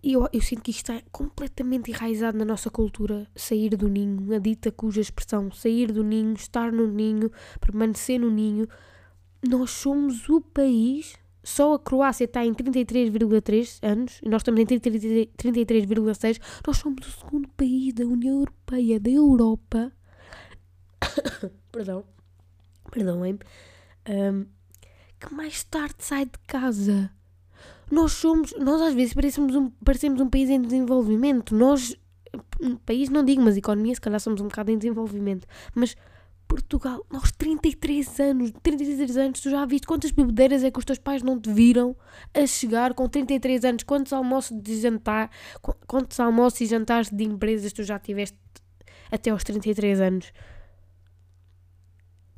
eu, 0.02 0.26
eu 0.32 0.40
sinto 0.40 0.62
que 0.62 0.70
isto 0.70 0.92
está 0.92 1.02
completamente 1.12 1.90
enraizado 1.90 2.36
na 2.38 2.44
nossa 2.44 2.70
cultura. 2.70 3.26
Sair 3.34 3.76
do 3.76 3.88
ninho, 3.88 4.34
a 4.34 4.38
dita 4.38 4.72
cuja 4.72 5.00
expressão 5.00 5.50
sair 5.52 5.92
do 5.92 6.02
ninho, 6.02 6.32
estar 6.34 6.72
no 6.72 6.86
ninho, 6.86 7.30
permanecer 7.60 8.18
no 8.18 8.30
ninho. 8.30 8.66
Nós 9.46 9.70
somos 9.70 10.28
o 10.28 10.40
país 10.40 11.14
só 11.42 11.74
a 11.74 11.78
Croácia 11.78 12.24
está 12.24 12.44
em 12.44 12.54
33,3 12.54 13.78
anos 13.82 14.20
e 14.22 14.28
nós 14.28 14.40
estamos 14.40 14.60
em 14.60 14.66
33,6. 14.66 16.40
Nós 16.66 16.76
somos 16.76 17.06
o 17.06 17.10
segundo 17.10 17.48
país 17.50 17.94
da 17.94 18.04
União 18.04 18.40
Europeia, 18.40 19.00
da 19.00 19.10
Europa. 19.10 19.92
Perdão. 21.72 22.04
Perdoem-me. 22.90 23.38
Um, 24.08 24.46
que 25.18 25.34
mais 25.34 25.64
tarde 25.64 25.96
sai 25.98 26.26
de 26.26 26.38
casa. 26.46 27.10
Nós 27.90 28.12
somos, 28.12 28.54
nós 28.58 28.80
às 28.80 28.94
vezes 28.94 29.14
parecemos 29.14 29.54
um, 29.54 29.70
parecemos 29.84 30.20
um 30.20 30.28
país 30.28 30.48
em 30.48 30.60
desenvolvimento. 30.60 31.54
Nós, 31.54 31.96
um 32.60 32.76
país 32.76 33.08
não 33.08 33.24
digo, 33.24 33.42
mas 33.42 33.56
economia 33.56 33.94
se 33.94 34.00
calhar 34.00 34.20
somos 34.20 34.40
um 34.40 34.48
bocado 34.48 34.70
em 34.70 34.78
desenvolvimento. 34.78 35.46
Mas 35.74 35.96
Portugal, 36.50 37.06
nós 37.08 37.30
33 37.30 38.18
anos, 38.18 38.52
33 38.60 39.16
anos, 39.18 39.40
tu 39.40 39.48
já 39.48 39.64
viste 39.64 39.86
quantas 39.86 40.10
bebedeiras 40.10 40.64
é 40.64 40.70
que 40.72 40.80
os 40.80 40.84
teus 40.84 40.98
pais 40.98 41.22
não 41.22 41.40
te 41.40 41.48
viram 41.48 41.96
a 42.34 42.44
chegar 42.44 42.92
com 42.92 43.08
33 43.08 43.64
anos? 43.64 43.84
Quantos 43.84 44.12
almoços 44.12 44.60
de 44.60 44.80
jantar, 44.80 45.30
quantos 45.86 46.18
almoços 46.18 46.60
e 46.62 46.66
jantares 46.66 47.08
de 47.08 47.22
empresas 47.22 47.72
tu 47.72 47.84
já 47.84 48.00
tiveste 48.00 48.36
até 49.12 49.30
aos 49.30 49.44
33 49.44 50.00
anos? 50.00 50.32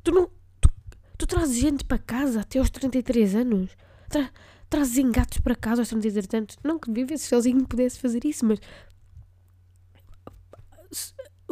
Tu 0.03 0.11
não. 0.11 0.29
Tu, 0.61 0.69
tu 1.17 1.25
trazes 1.25 1.57
gente 1.57 1.83
para 1.83 1.97
casa 1.97 2.41
até 2.41 2.59
aos 2.59 2.69
33 2.69 3.35
anos? 3.35 3.75
Tra, 4.09 4.29
trazes 4.69 4.99
engatos 4.99 5.39
para 5.39 5.55
casa 5.55 5.81
aos 5.81 5.89
33 5.89 6.33
anos? 6.35 6.57
Não 6.63 6.77
que 6.77 6.91
vivesses 6.91 7.27
sozinho 7.27 7.65
pudesse 7.65 7.97
fazer 7.97 8.23
isso, 8.25 8.45
mas 8.45 8.59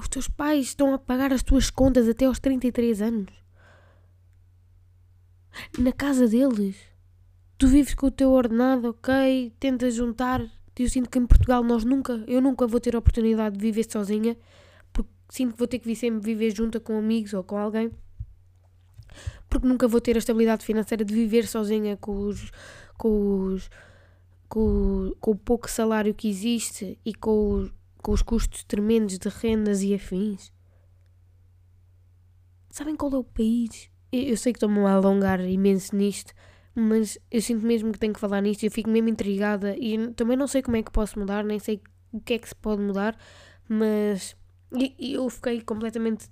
os 0.01 0.09
teus 0.09 0.27
pais 0.27 0.67
estão 0.67 0.93
a 0.93 0.97
pagar 0.97 1.31
as 1.31 1.43
tuas 1.43 1.69
contas 1.69 2.07
até 2.09 2.25
aos 2.25 2.39
33 2.39 3.01
anos. 3.01 3.31
Na 5.77 5.91
casa 5.91 6.27
deles. 6.27 6.75
Tu 7.57 7.67
vives 7.67 7.93
com 7.93 8.07
o 8.07 8.11
teu 8.11 8.31
ordenado, 8.31 8.89
ok? 8.89 9.53
Tentas 9.59 9.93
juntar. 9.93 10.41
Eu 10.77 10.89
sinto 10.89 11.09
que 11.09 11.19
em 11.19 11.27
Portugal 11.27 11.63
nós 11.63 11.83
nunca, 11.83 12.23
eu 12.27 12.41
nunca 12.41 12.65
vou 12.65 12.79
ter 12.79 12.95
a 12.95 12.99
oportunidade 12.99 13.55
de 13.55 13.61
viver 13.61 13.83
sozinha, 13.83 14.35
porque 14.91 15.11
sinto 15.29 15.51
que 15.53 15.59
vou 15.59 15.67
ter 15.67 15.77
que 15.77 15.95
sempre 15.95 16.19
viver 16.19 16.55
junto 16.55 16.81
com 16.81 16.97
amigos 16.97 17.33
ou 17.35 17.43
com 17.43 17.55
alguém, 17.55 17.91
porque 19.47 19.67
nunca 19.67 19.87
vou 19.87 20.01
ter 20.01 20.15
a 20.15 20.17
estabilidade 20.17 20.65
financeira 20.65 21.05
de 21.05 21.13
viver 21.13 21.45
sozinha 21.45 21.95
com 21.97 22.17
os, 22.21 22.51
com 22.97 23.43
os, 23.45 23.69
com, 24.49 25.13
com 25.19 25.31
o 25.31 25.35
pouco 25.35 25.69
salário 25.69 26.15
que 26.15 26.27
existe 26.27 26.97
e 27.05 27.13
com 27.13 27.51
os, 27.51 27.71
com 28.01 28.11
os 28.11 28.21
custos 28.21 28.63
tremendos 28.63 29.17
de 29.17 29.29
rendas 29.29 29.81
e 29.81 29.93
afins. 29.93 30.51
Sabem 32.69 32.95
qual 32.95 33.13
é 33.13 33.17
o 33.17 33.23
país? 33.23 33.89
Eu, 34.11 34.35
sei 34.35 34.53
que 34.53 34.57
estou-me 34.57 34.79
a 34.79 34.93
alongar 34.93 35.39
imenso 35.41 35.95
nisto, 35.95 36.33
mas 36.75 37.17
eu 37.29 37.41
sinto 37.41 37.65
mesmo 37.65 37.91
que 37.91 37.99
tenho 37.99 38.13
que 38.13 38.19
falar 38.19 38.41
nisto 38.41 38.63
eu 38.63 38.71
fico 38.71 38.89
mesmo 38.89 39.09
intrigada 39.09 39.75
e 39.77 40.13
também 40.13 40.35
não 40.35 40.47
sei 40.47 40.61
como 40.61 40.77
é 40.77 40.83
que 40.83 40.91
posso 40.91 41.17
mudar, 41.19 41.43
nem 41.43 41.59
sei 41.59 41.81
o 42.11 42.19
que 42.19 42.33
é 42.33 42.39
que 42.39 42.47
se 42.49 42.55
pode 42.55 42.81
mudar, 42.81 43.17
mas 43.69 44.35
eu 44.99 45.29
fiquei 45.29 45.61
completamente 45.61 46.29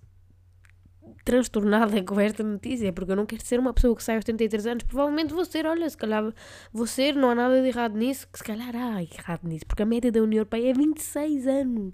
transtornada 1.23 2.01
com 2.03 2.19
esta 2.19 2.43
notícia, 2.43 2.91
porque 2.93 3.11
eu 3.11 3.15
não 3.15 3.25
quero 3.25 3.45
ser 3.45 3.59
uma 3.59 3.73
pessoa 3.73 3.95
que 3.95 4.03
sai 4.03 4.15
aos 4.15 4.25
33 4.25 4.67
anos. 4.67 4.83
Provavelmente 4.83 5.33
vou 5.33 5.45
ser, 5.45 5.65
olha, 5.65 5.89
se 5.89 5.97
calhar 5.97 6.33
vou 6.71 6.87
ser, 6.87 7.15
não 7.15 7.29
há 7.29 7.35
nada 7.35 7.61
de 7.61 7.67
errado 7.67 7.97
nisso, 7.97 8.27
que 8.31 8.37
se 8.37 8.43
calhar 8.43 8.75
há 8.75 9.01
errado 9.01 9.47
nisso, 9.47 9.65
porque 9.67 9.83
a 9.83 9.85
média 9.85 10.11
da 10.11 10.21
União 10.21 10.39
Europeia 10.39 10.71
é 10.71 10.73
26 10.73 11.47
anos. 11.47 11.93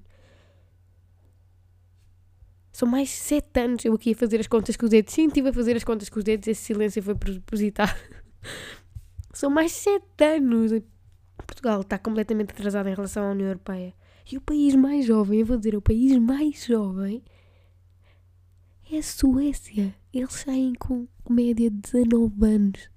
São 2.72 2.88
mais 2.88 3.10
7 3.10 3.60
anos 3.62 3.86
eu 3.86 3.93
aqui 3.93 4.12
a 4.12 4.15
fazer 4.15 4.39
as 4.39 4.48
contas 4.48 4.75
com 4.75 4.86
os 4.86 4.91
dedos. 4.91 5.13
Sim, 5.13 5.27
estive 5.27 5.48
a 5.50 5.53
fazer 5.53 5.77
as 5.77 5.84
contas 5.84 6.10
com 6.10 6.19
os 6.19 6.25
dedos, 6.25 6.48
esse 6.48 6.62
silêncio 6.62 7.01
foi 7.01 7.15
propositado. 7.15 7.95
São 9.31 9.50
mais 9.50 9.72
7 9.72 10.03
anos. 10.22 10.72
Portugal 11.48 11.81
está 11.81 11.98
completamente 11.98 12.51
atrasado 12.51 12.89
em 12.89 12.93
relação 12.93 13.24
à 13.24 13.31
União 13.31 13.48
Europeia. 13.48 13.93
E 14.29 14.38
o 14.38 14.41
país 14.41 14.75
mais 14.75 15.05
jovem, 15.05 15.39
eu 15.39 15.45
vou 15.45 15.55
dizer, 15.55 15.75
o 15.75 15.81
país 15.81 16.17
mais 16.17 16.65
jovem 16.65 17.24
é 18.92 18.98
a 18.98 19.04
Suécia. 19.04 19.96
Eles 20.13 20.34
saem 20.34 20.74
com 20.75 21.08
média 21.30 21.70
de 21.70 21.77
19 21.77 22.46
anos. 22.46 22.89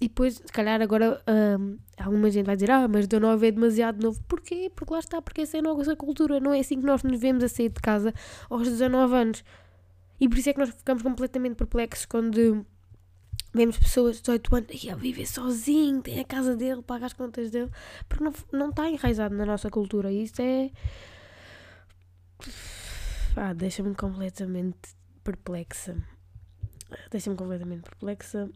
E 0.00 0.08
depois, 0.08 0.34
se 0.34 0.52
calhar 0.52 0.82
agora 0.82 1.22
hum, 1.58 1.78
alguma 1.96 2.28
gente 2.30 2.46
vai 2.46 2.56
dizer, 2.56 2.70
ah, 2.70 2.88
mas 2.88 3.06
19 3.06 3.46
é 3.46 3.50
demasiado 3.52 4.02
novo. 4.02 4.20
Porquê? 4.24 4.70
Porque 4.74 4.92
lá 4.92 4.98
está, 4.98 5.22
porque 5.22 5.42
essa 5.42 5.56
é 5.56 5.60
a 5.60 5.62
nossa 5.62 5.94
cultura. 5.94 6.40
Não 6.40 6.52
é 6.52 6.60
assim 6.60 6.80
que 6.80 6.86
nós 6.86 7.02
nos 7.02 7.20
vemos 7.20 7.44
a 7.44 7.48
sair 7.48 7.68
de 7.68 7.80
casa 7.80 8.12
aos 8.50 8.68
19 8.68 9.14
anos. 9.14 9.44
E 10.20 10.28
por 10.28 10.38
isso 10.38 10.50
é 10.50 10.52
que 10.52 10.58
nós 10.58 10.70
ficamos 10.70 11.02
completamente 11.02 11.54
perplexos 11.54 12.06
quando 12.06 12.66
vemos 13.54 13.78
pessoas 13.78 14.16
de 14.16 14.22
18 14.22 14.56
anos 14.56 14.84
e 14.84 14.90
a 14.90 14.96
viver 14.96 15.26
sozinho, 15.26 16.00
tem 16.00 16.18
a 16.18 16.24
casa 16.24 16.56
dele, 16.56 16.82
paga 16.82 17.06
as 17.06 17.12
contas 17.12 17.50
dele. 17.50 17.70
Porque 18.08 18.24
não, 18.24 18.32
não 18.52 18.70
está 18.70 18.88
enraizado 18.90 19.34
na 19.36 19.46
nossa 19.46 19.70
cultura. 19.70 20.10
Isso 20.10 20.40
é 20.40 20.70
ah, 23.36 23.52
deixa-me 23.52 23.94
completamente 23.94 24.94
perplexa. 25.24 25.96
Deixa-me 27.10 27.36
completamente 27.36 27.82
perplexa. 27.82 28.50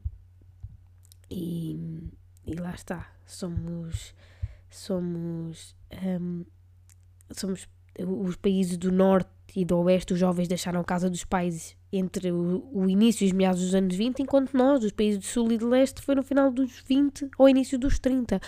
E, 1.31 2.11
e 2.47 2.55
lá 2.55 2.75
está. 2.75 3.11
Somos. 3.25 4.15
Somos. 4.71 5.75
Um, 5.93 6.45
somos 7.33 7.69
os 7.99 8.37
países 8.37 8.77
do 8.77 8.93
norte 8.93 9.31
e 9.55 9.65
do 9.65 9.79
oeste, 9.79 10.13
os 10.13 10.19
jovens 10.19 10.49
deixaram 10.49 10.81
a 10.81 10.85
casa 10.85 11.09
dos 11.09 11.25
pais 11.25 11.77
entre 11.91 12.31
o, 12.31 12.69
o, 12.73 12.91
início 12.91 13.25
e 13.25 13.29
os 13.29 13.33
meados 13.33 13.63
dos 13.63 13.75
anos 13.75 13.97
20, 13.97 14.21
enquanto 14.21 14.55
nós, 14.55 14.85
os 14.85 14.93
países 14.93 15.19
do 15.19 15.25
sul 15.25 15.51
e 15.51 15.57
do 15.57 15.69
leste, 15.69 16.03
foi 16.03 16.15
no 16.15 16.23
final 16.23 16.51
dos 16.51 16.81
20 16.87 17.31
ou 17.39 17.49
início 17.49 17.79
dos 17.79 17.99
30. 17.99 18.39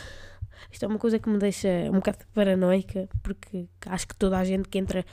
Isto 0.71 0.85
é 0.85 0.89
uma 0.89 0.99
coisa 0.99 1.19
que 1.19 1.31
me 1.31 1.39
deixa 1.39 1.69
um 1.89 1.95
bocado 1.95 2.19
paranoica, 2.35 3.09
porque 3.23 3.69
acho 3.87 4.09
que 4.09 4.17
toda 4.17 4.39
a 4.39 4.45
gente 4.45 4.69
que 4.69 4.77
entra 4.77 5.05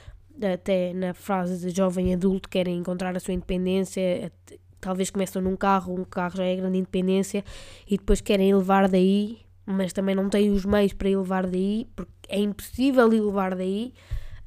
até 0.42 0.92
na 0.92 1.14
frase 1.14 1.58
de 1.66 1.74
jovem 1.74 2.12
adulto, 2.12 2.48
querem 2.48 2.78
encontrar 2.78 3.16
a 3.16 3.20
sua 3.20 3.34
independência, 3.34 4.32
talvez 4.80 5.10
começam 5.10 5.40
num 5.40 5.56
carro, 5.56 5.94
um 5.94 6.04
carro 6.04 6.36
já 6.36 6.44
é 6.44 6.56
grande 6.56 6.78
independência, 6.78 7.44
e 7.88 7.96
depois 7.96 8.20
querem 8.20 8.50
elevar 8.50 8.88
daí, 8.88 9.38
mas 9.64 9.92
também 9.92 10.14
não 10.14 10.28
têm 10.28 10.50
os 10.50 10.64
meios 10.64 10.92
para 10.92 11.10
elevar 11.10 11.46
daí, 11.46 11.88
porque 11.96 12.12
é 12.28 12.38
impossível 12.38 13.12
elevar 13.12 13.54
daí. 13.56 13.92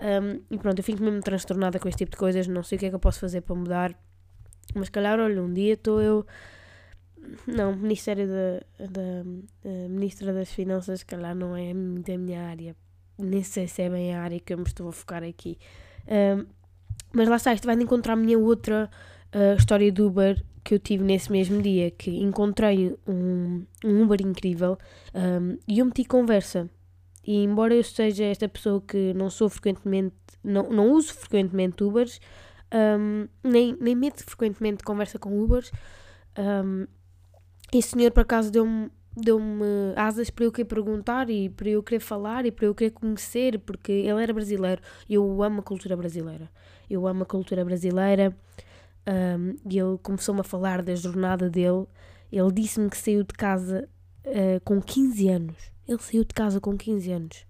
Um, 0.02 0.42
e 0.50 0.58
pronto, 0.58 0.80
eu 0.80 0.84
fico 0.84 1.04
mesmo 1.04 1.20
transtornada 1.22 1.78
com 1.78 1.90
este 1.90 2.00
tipo 2.00 2.12
de 2.12 2.18
coisas, 2.18 2.48
não 2.48 2.64
sei 2.64 2.78
o 2.78 2.80
que 2.80 2.86
é 2.86 2.90
que 2.90 2.96
eu 2.96 3.00
posso 3.00 3.20
fazer 3.20 3.42
para 3.42 3.56
mudar, 3.56 3.94
mas 4.74 4.90
calhar, 4.90 5.20
olha, 5.20 5.42
um 5.42 5.54
dia 5.54 5.74
estou 5.74 6.02
eu. 6.02 6.26
Não, 7.46 7.76
Ministério 7.76 8.28
da, 8.28 9.24
Ministra 9.90 10.34
das 10.34 10.52
Finanças, 10.52 11.04
calhar 11.04 11.36
não 11.36 11.56
é 11.56 11.74
da 11.74 12.18
minha 12.18 12.44
área, 12.48 12.76
nem 13.20 13.44
sei 13.44 13.68
se 13.68 13.82
é 13.82 13.90
bem 13.90 14.16
a 14.16 14.22
área 14.22 14.40
que 14.40 14.54
eu 14.54 14.58
me 14.58 14.64
estou 14.64 14.90
a 14.90 14.92
focar 14.92 15.24
aqui. 15.24 15.58
Um, 16.08 16.46
mas 17.12 17.28
lá 17.28 17.36
está, 17.36 17.54
isto 17.54 17.66
vai 17.66 17.76
encontrar 17.76 18.14
a 18.14 18.16
minha 18.16 18.38
outra 18.38 18.90
uh, 19.36 19.58
história 19.58 19.92
do 19.92 20.08
Uber 20.08 20.44
que 20.64 20.76
eu 20.76 20.80
tive 20.80 21.04
nesse 21.04 21.32
mesmo 21.32 21.62
dia, 21.62 21.90
que 21.92 22.12
encontrei 22.12 22.96
um, 23.08 23.66
um 23.84 24.04
Uber 24.04 24.22
incrível 24.22 24.78
um, 25.14 25.58
e 25.68 25.80
eu 25.80 25.86
meti 25.86 26.06
conversa. 26.06 26.70
E 27.26 27.44
embora 27.44 27.76
eu 27.76 27.84
seja 27.84 28.26
esta 28.26 28.48
pessoa 28.48 28.82
que 28.82 29.14
não 29.14 29.30
sou 29.30 29.50
frequentemente, 29.50 30.16
não, 30.44 30.70
não 30.70 30.92
uso 30.92 31.14
frequentemente 31.14 31.84
Ubers, 31.84 32.20
um, 32.74 33.28
nem, 33.44 33.76
nem 33.80 33.96
meto 33.96 34.24
frequentemente 34.24 34.84
conversa 34.84 35.18
com 35.18 35.42
Ubers, 35.42 35.72
um, 36.38 36.86
esse 37.74 37.90
senhor 37.90 38.12
por 38.12 38.22
acaso 38.22 38.52
deu-me 38.52 38.90
deu-me 39.22 39.94
asas 39.96 40.30
para 40.30 40.46
eu 40.46 40.52
querer 40.52 40.66
perguntar 40.66 41.30
e 41.30 41.50
para 41.50 41.70
eu 41.70 41.84
querer 41.84 42.00
falar 42.00 42.46
e 42.46 42.52
para 42.52 42.66
eu 42.66 42.76
querer 42.76 42.92
conhecer, 42.92 43.60
porque 43.60 43.92
ele 43.92 44.22
era 44.22 44.34
brasileiro 44.34 44.82
e 45.08 45.14
eu 45.16 45.44
amo 45.44 45.60
a 45.60 45.64
cultura 45.64 45.96
brasileira. 45.96 46.50
Eu 46.90 47.08
amo 47.08 47.24
a 47.24 47.26
cultura 47.26 47.64
brasileira 47.64 48.36
um, 49.08 49.56
e 49.70 49.80
ele 49.80 49.98
começou-me 50.02 50.42
a 50.42 50.44
falar 50.44 50.82
da 50.82 50.96
jornada 50.96 51.50
dele. 51.50 51.86
Ele 52.32 52.52
disse-me 52.52 52.90
que 52.90 52.98
saiu 52.98 53.24
de 53.24 53.34
casa 53.34 53.88
uh, 54.26 54.60
com 54.64 54.82
15 54.82 55.30
anos. 55.30 55.72
Ele 55.88 56.00
saiu 56.00 56.24
de 56.24 56.34
casa 56.34 56.60
com 56.60 56.78
15 56.78 57.12
anos. 57.12 57.46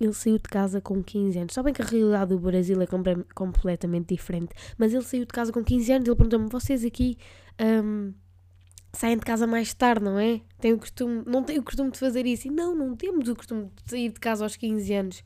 Ele 0.00 0.12
saiu 0.14 0.38
de 0.38 0.48
casa 0.48 0.80
com 0.80 1.02
15 1.02 1.38
anos. 1.38 1.54
Sabem 1.54 1.74
que 1.74 1.82
a 1.82 1.84
realidade 1.84 2.30
do 2.30 2.38
Brasil 2.38 2.80
é 2.80 2.86
completamente 3.34 4.14
diferente. 4.14 4.54
Mas 4.78 4.94
ele 4.94 5.04
saiu 5.04 5.26
de 5.26 5.32
casa 5.32 5.52
com 5.52 5.62
15 5.62 5.92
anos. 5.92 6.08
Ele 6.08 6.16
perguntou-me: 6.16 6.48
vocês 6.48 6.84
aqui. 6.84 7.18
Um, 7.60 8.14
saem 8.92 9.16
de 9.16 9.24
casa 9.24 9.46
mais 9.46 9.72
tarde, 9.72 10.04
não 10.04 10.18
é? 10.18 10.40
Tem 10.60 10.72
o 10.72 10.78
costume, 10.78 11.22
não 11.26 11.42
tem 11.42 11.58
o 11.58 11.62
costume 11.62 11.90
de 11.90 11.98
fazer 11.98 12.26
isso. 12.26 12.48
E 12.48 12.50
não, 12.50 12.74
não 12.74 12.96
temos 12.96 13.28
o 13.28 13.36
costume 13.36 13.70
de 13.84 13.90
sair 13.90 14.08
de 14.08 14.20
casa 14.20 14.44
aos 14.44 14.56
15 14.56 14.94
anos. 14.94 15.24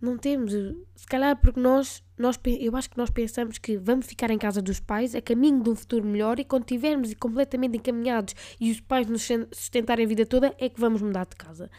Não 0.00 0.16
temos. 0.16 0.52
Se 0.94 1.06
calhar 1.06 1.36
porque 1.40 1.60
nós, 1.60 2.02
nós, 2.16 2.38
eu 2.44 2.74
acho 2.76 2.88
que 2.88 2.96
nós 2.96 3.10
pensamos 3.10 3.58
que 3.58 3.76
vamos 3.76 4.06
ficar 4.06 4.30
em 4.30 4.38
casa 4.38 4.62
dos 4.62 4.80
pais 4.80 5.14
a 5.14 5.20
caminho 5.20 5.62
de 5.62 5.70
um 5.70 5.74
futuro 5.74 6.06
melhor 6.06 6.38
e 6.38 6.44
quando 6.44 6.62
estivermos 6.62 7.12
completamente 7.14 7.76
encaminhados 7.76 8.34
e 8.60 8.70
os 8.70 8.80
pais 8.80 9.06
nos 9.08 9.26
sustentarem 9.52 10.04
a 10.04 10.08
vida 10.08 10.24
toda 10.24 10.54
é 10.58 10.68
que 10.68 10.80
vamos 10.80 11.02
mudar 11.02 11.26
de 11.26 11.36
casa. 11.36 11.70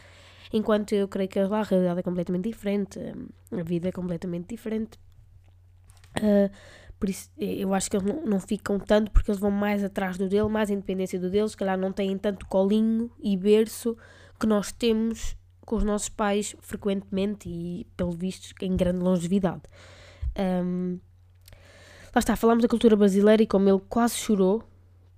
Enquanto 0.52 0.92
eu 0.92 1.08
creio 1.08 1.28
que 1.28 1.40
lá 1.40 1.60
a 1.60 1.62
realidade 1.62 2.00
é 2.00 2.02
completamente 2.02 2.48
diferente, 2.48 2.98
a 3.52 3.62
vida 3.62 3.88
é 3.88 3.92
completamente 3.92 4.48
diferente. 4.48 4.98
Uh, 6.18 6.50
Por 7.00 7.08
isso, 7.08 7.30
eu 7.38 7.72
acho 7.72 7.90
que 7.90 7.96
eles 7.96 8.06
não, 8.06 8.26
não 8.26 8.38
ficam 8.38 8.78
tanto 8.78 9.10
porque 9.10 9.30
eles 9.30 9.40
vão 9.40 9.50
mais 9.50 9.82
atrás 9.82 10.18
do 10.18 10.28
dele, 10.28 10.50
mais 10.50 10.68
independência 10.68 11.18
do 11.18 11.30
deles, 11.30 11.52
se 11.52 11.56
calhar 11.56 11.78
não 11.78 11.90
têm 11.90 12.16
tanto 12.18 12.46
colinho 12.46 13.10
e 13.18 13.38
berço 13.38 13.96
que 14.38 14.46
nós 14.46 14.70
temos 14.70 15.34
com 15.64 15.76
os 15.76 15.82
nossos 15.82 16.10
pais 16.10 16.54
frequentemente 16.60 17.48
e, 17.48 17.86
pelo 17.96 18.12
visto, 18.12 18.54
em 18.60 18.76
grande 18.76 19.00
longevidade. 19.00 19.62
Um, 20.38 20.98
lá 22.14 22.18
está, 22.18 22.36
falamos 22.36 22.60
da 22.60 22.68
cultura 22.68 22.96
brasileira 22.96 23.42
e 23.42 23.46
como 23.46 23.66
ele 23.66 23.80
quase 23.88 24.16
chorou, 24.16 24.62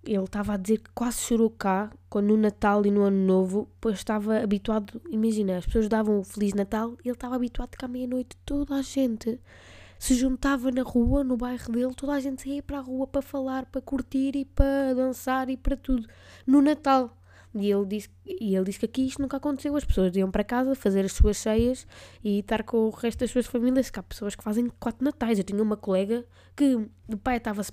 ele 0.05 0.23
estava 0.23 0.55
a 0.55 0.57
dizer 0.57 0.79
que 0.79 0.91
quase 0.95 1.19
chorou 1.19 1.51
cá, 1.51 1.91
quando 2.09 2.29
no 2.29 2.37
Natal 2.37 2.87
e 2.87 2.93
no 2.93 3.03
Ano 3.03 3.27
Novo, 3.27 3.69
pois 3.81 3.97
estava 3.97 4.39
habituado, 4.39 5.01
imagina, 5.11 5.59
as 5.59 5.67
pessoas 5.67 5.89
davam 5.89 6.21
o 6.21 6.25
Feliz 6.25 6.55
Natal 6.55 6.97
e 7.05 7.09
ele 7.09 7.17
estava 7.17 7.35
habituado 7.35 7.77
que 7.77 7.85
à 7.85 7.89
meia-noite 7.89 8.37
toda 8.45 8.77
a 8.77 8.83
gente 8.83 9.41
se 10.03 10.17
juntava 10.17 10.73
na 10.73 10.83
rua, 10.83 11.23
no 11.23 11.37
bairro 11.37 11.71
dele, 11.71 11.95
toda 11.95 12.15
a 12.15 12.19
gente 12.19 12.49
ia 12.49 12.61
para 12.61 12.79
a 12.79 12.81
rua 12.81 13.07
para 13.07 13.23
falar, 13.23 13.67
para 13.67 13.81
curtir 13.81 14.35
e 14.35 14.45
para 14.45 14.95
dançar 14.95 15.49
e 15.49 15.57
para 15.57 15.77
tudo, 15.77 16.09
no 16.45 16.61
Natal. 16.61 17.17
E 17.55 17.71
ele 17.71 17.87
disse, 17.87 18.09
e 18.27 18.57
ele 18.57 18.65
disse 18.65 18.81
que 18.81 18.87
aqui 18.87 19.07
isto 19.07 19.23
nunca 19.23 19.37
aconteceu. 19.37 19.77
As 19.77 19.85
pessoas 19.85 20.17
iam 20.17 20.29
para 20.29 20.43
casa 20.43 20.75
fazer 20.75 21.05
as 21.05 21.13
suas 21.13 21.37
cheias 21.37 21.87
e 22.25 22.41
estar 22.41 22.65
com 22.65 22.79
o 22.79 22.91
resto 22.91 23.21
das 23.21 23.31
suas 23.31 23.47
famílias. 23.47 23.91
Que 23.91 24.01
há 24.01 24.03
pessoas 24.03 24.35
que 24.35 24.43
fazem 24.43 24.69
quatro 24.81 25.05
natais. 25.05 25.39
Eu 25.39 25.45
tinha 25.45 25.63
uma 25.63 25.77
colega 25.77 26.25
que 26.57 26.75
o 27.07 27.17
pai 27.17 27.37
estava, 27.37 27.61
os 27.61 27.71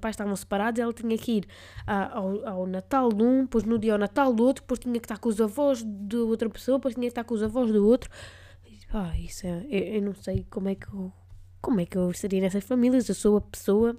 pais 0.00 0.12
estavam 0.12 0.36
separados, 0.36 0.78
ela 0.78 0.92
tinha 0.92 1.18
que 1.18 1.38
ir 1.38 1.48
ao, 1.86 2.46
ao 2.46 2.66
Natal 2.68 3.08
de 3.08 3.22
um, 3.24 3.42
depois 3.42 3.64
no 3.64 3.80
dia 3.80 3.94
ao 3.94 3.98
Natal 3.98 4.32
do 4.32 4.44
outro, 4.44 4.62
depois 4.62 4.78
tinha 4.78 5.00
que 5.00 5.06
estar 5.06 5.18
com 5.18 5.28
os 5.28 5.40
avós 5.40 5.82
de 5.82 6.18
outra 6.18 6.48
pessoa, 6.48 6.78
depois 6.78 6.94
tinha 6.94 7.06
que 7.06 7.12
estar 7.12 7.24
com 7.24 7.34
os 7.34 7.42
avós 7.42 7.72
do 7.72 7.84
outro. 7.84 8.08
Ah, 8.92 9.18
isso 9.18 9.44
é, 9.44 9.66
eu, 9.68 9.96
eu 9.96 10.02
não 10.02 10.14
sei 10.14 10.46
como 10.48 10.68
é 10.68 10.76
que 10.76 10.86
como 11.64 11.80
é 11.80 11.86
que 11.86 11.96
eu 11.96 12.10
estaria 12.10 12.40
nessas 12.40 12.64
famílias. 12.64 13.08
Eu 13.08 13.14
sou 13.14 13.36
a 13.36 13.40
pessoa, 13.40 13.96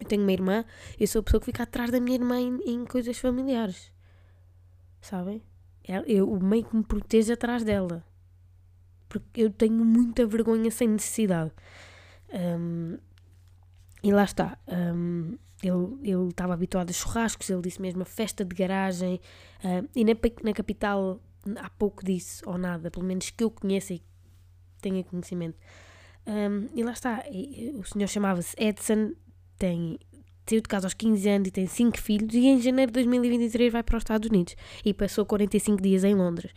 eu 0.00 0.06
tenho 0.06 0.22
uma 0.22 0.32
irmã, 0.32 0.64
eu 0.98 1.06
sou 1.06 1.20
a 1.20 1.22
pessoa 1.22 1.40
que 1.40 1.46
fica 1.46 1.62
atrás 1.62 1.90
da 1.90 2.00
minha 2.00 2.16
irmã 2.16 2.38
em, 2.40 2.56
em 2.66 2.84
coisas 2.84 3.18
familiares 3.18 3.94
sabem? 5.04 5.42
Eu 6.06 6.40
meio 6.40 6.64
que 6.64 6.74
me 6.74 6.82
protejo 6.82 7.32
atrás 7.32 7.62
dela. 7.62 8.04
Porque 9.08 9.42
eu 9.42 9.50
tenho 9.50 9.84
muita 9.84 10.26
vergonha 10.26 10.70
sem 10.70 10.88
necessidade. 10.88 11.52
Um, 12.32 12.98
e 14.02 14.10
lá 14.12 14.24
está. 14.24 14.58
Um, 14.66 15.36
ele 15.62 16.28
estava 16.30 16.54
habituado 16.54 16.90
a 16.90 16.92
churrascos, 16.92 17.48
ele 17.48 17.62
disse 17.62 17.80
mesmo 17.80 18.02
a 18.02 18.06
festa 18.06 18.44
de 18.44 18.54
garagem. 18.54 19.20
E 19.94 20.04
na, 20.04 20.12
na 20.42 20.52
capital 20.52 21.20
há 21.56 21.70
pouco 21.70 22.04
disso, 22.04 22.42
ou 22.46 22.56
nada, 22.56 22.90
pelo 22.90 23.04
menos 23.04 23.30
que 23.30 23.44
eu 23.44 23.50
conheça 23.50 23.94
e 23.94 24.02
tenha 24.80 25.04
conhecimento. 25.04 25.58
Um, 26.26 26.68
e 26.74 26.82
lá 26.82 26.92
está, 26.92 27.22
o 27.74 27.84
senhor 27.84 28.08
chamava-se 28.08 28.54
Edson, 28.58 29.12
tem 29.58 29.98
saiu 30.46 30.60
de 30.60 30.68
casa 30.68 30.86
aos 30.86 30.94
15 30.94 31.28
anos 31.28 31.48
e 31.48 31.50
tem 31.50 31.66
5 31.66 31.98
filhos 31.98 32.34
e 32.34 32.46
em 32.46 32.60
janeiro 32.60 32.90
de 32.92 32.94
2023 32.94 33.72
vai 33.72 33.82
para 33.82 33.96
os 33.96 34.02
Estados 34.02 34.28
Unidos 34.28 34.54
e 34.84 34.92
passou 34.92 35.24
45 35.24 35.82
dias 35.82 36.04
em 36.04 36.14
Londres. 36.14 36.52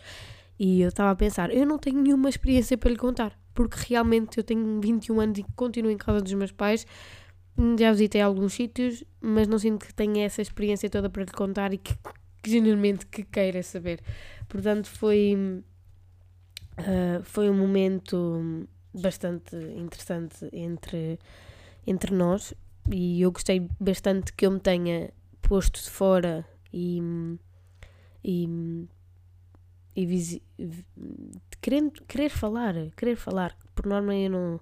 E 0.60 0.82
eu 0.82 0.90
estava 0.90 1.12
a 1.12 1.16
pensar, 1.16 1.54
eu 1.54 1.66
não 1.66 1.78
tenho 1.78 2.02
nenhuma 2.02 2.30
experiência 2.30 2.78
para 2.78 2.90
lhe 2.90 2.98
contar, 2.98 3.38
porque 3.54 3.78
realmente 3.88 4.38
eu 4.38 4.44
tenho 4.44 4.82
21 4.82 5.22
anos 5.22 5.40
e 5.40 5.46
continuo 5.56 5.92
em 5.92 5.98
casa 5.98 6.22
dos 6.22 6.34
meus 6.34 6.52
pais. 6.52 6.86
Já 7.80 7.92
visitei 7.92 8.22
alguns 8.22 8.54
sítios, 8.54 9.04
mas 9.22 9.48
não 9.48 9.58
sinto 9.58 9.86
que 9.86 9.94
tenha 9.94 10.26
essa 10.26 10.42
experiência 10.42 10.90
toda 10.90 11.10
para 11.10 11.24
lhe 11.24 11.32
contar 11.32 11.74
e 11.74 11.78
que, 11.78 11.96
que 12.44 13.06
que 13.12 13.24
queira 13.24 13.64
saber. 13.64 14.00
Portanto, 14.48 14.88
foi, 14.88 15.64
uh, 16.80 17.24
foi 17.24 17.50
um 17.50 17.58
momento 17.58 18.68
bastante 19.00 19.56
interessante 19.56 20.50
entre, 20.52 21.20
entre 21.86 22.14
nós 22.14 22.54
e 22.92 23.22
eu 23.22 23.32
gostei 23.32 23.68
bastante 23.80 24.34
que 24.34 24.46
eu 24.46 24.52
me 24.52 24.60
tenha 24.60 25.12
posto 25.42 25.82
de 25.82 25.90
fora 25.90 26.48
e, 26.74 27.02
e, 28.24 28.88
e 29.96 30.06
visi, 30.06 30.42
querendo, 31.62 32.02
querer 32.06 32.30
falar, 32.30 32.74
querer 32.96 33.16
falar, 33.16 33.58
por 33.76 33.86
norma 33.86 34.16
eu 34.16 34.30
não. 34.30 34.60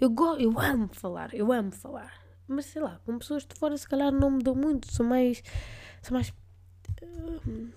Eu, 0.00 0.10
go, 0.10 0.36
eu 0.36 0.58
amo 0.58 0.88
falar, 0.92 1.34
eu 1.34 1.52
amo 1.52 1.72
falar. 1.72 2.12
Mas 2.46 2.66
sei 2.66 2.80
lá, 2.80 3.00
com 3.04 3.18
pessoas 3.18 3.44
de 3.44 3.54
fora 3.54 3.76
se 3.76 3.86
calhar 3.86 4.10
não 4.10 4.30
me 4.30 4.42
dou 4.42 4.54
muito, 4.54 4.92
sou 4.92 5.04
mais. 5.04 5.42
Sou 6.02 6.14
mais. 6.14 6.30
Uh, 7.02 7.70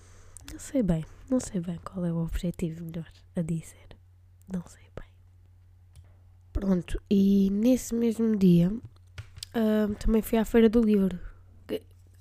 não 0.51 0.59
sei 0.59 0.81
bem, 0.81 1.05
não 1.29 1.39
sei 1.39 1.59
bem 1.59 1.79
qual 1.83 2.05
é 2.05 2.11
o 2.11 2.23
objetivo 2.23 2.83
melhor 2.85 3.11
a 3.35 3.41
dizer. 3.41 3.97
Não 4.51 4.63
sei 4.65 4.83
bem. 4.95 5.10
Pronto, 6.61 7.01
e 7.09 7.49
nesse 7.51 7.93
mesmo 7.93 8.37
dia 8.37 8.71
Uh, 9.51 9.93
também 9.95 10.21
fui 10.21 10.37
à 10.37 10.45
Feira 10.45 10.69
do 10.69 10.81
Livro. 10.81 11.19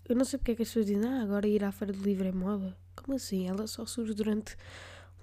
Eu 0.08 0.16
não 0.16 0.24
sei 0.24 0.36
porque 0.36 0.50
é 0.50 0.54
que 0.56 0.62
as 0.62 0.68
pessoas 0.68 0.86
dizem, 0.86 1.08
ah, 1.08 1.22
agora 1.22 1.46
ir 1.46 1.62
à 1.62 1.70
Feira 1.70 1.92
do 1.92 2.02
Livro 2.02 2.26
é 2.26 2.32
moda. 2.32 2.76
Como 2.96 3.14
assim? 3.14 3.48
Ela 3.48 3.68
só 3.68 3.86
surge 3.86 4.12
durante 4.14 4.56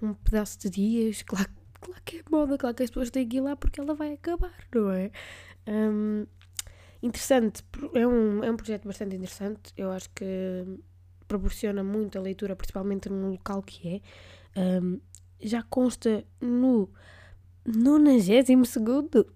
um 0.00 0.14
pedaço 0.14 0.58
de 0.58 0.70
dias. 0.70 1.22
Claro, 1.22 1.50
claro 1.78 2.00
que 2.06 2.18
é 2.18 2.22
moda, 2.30 2.56
claro 2.56 2.74
que 2.74 2.82
as 2.82 2.88
pessoas 2.88 3.10
têm 3.10 3.28
que 3.28 3.36
ir 3.36 3.40
lá 3.42 3.54
porque 3.54 3.78
ela 3.78 3.94
vai 3.94 4.14
acabar, 4.14 4.56
não 4.74 4.90
é? 4.90 5.10
Um, 5.66 6.26
interessante, 7.02 7.62
é 7.92 8.06
um, 8.06 8.42
é 8.42 8.50
um 8.50 8.56
projeto 8.56 8.86
bastante 8.86 9.14
interessante. 9.14 9.74
Eu 9.76 9.90
acho 9.90 10.08
que 10.14 10.24
proporciona 11.26 11.84
muito 11.84 12.16
a 12.16 12.22
leitura, 12.22 12.56
principalmente 12.56 13.10
no 13.10 13.32
local 13.32 13.62
que 13.62 14.00
é. 14.56 14.80
Um, 14.80 14.98
já 15.40 15.62
consta 15.62 16.24
no 16.40 16.88
92 17.70 18.66
segundo, 18.66 19.26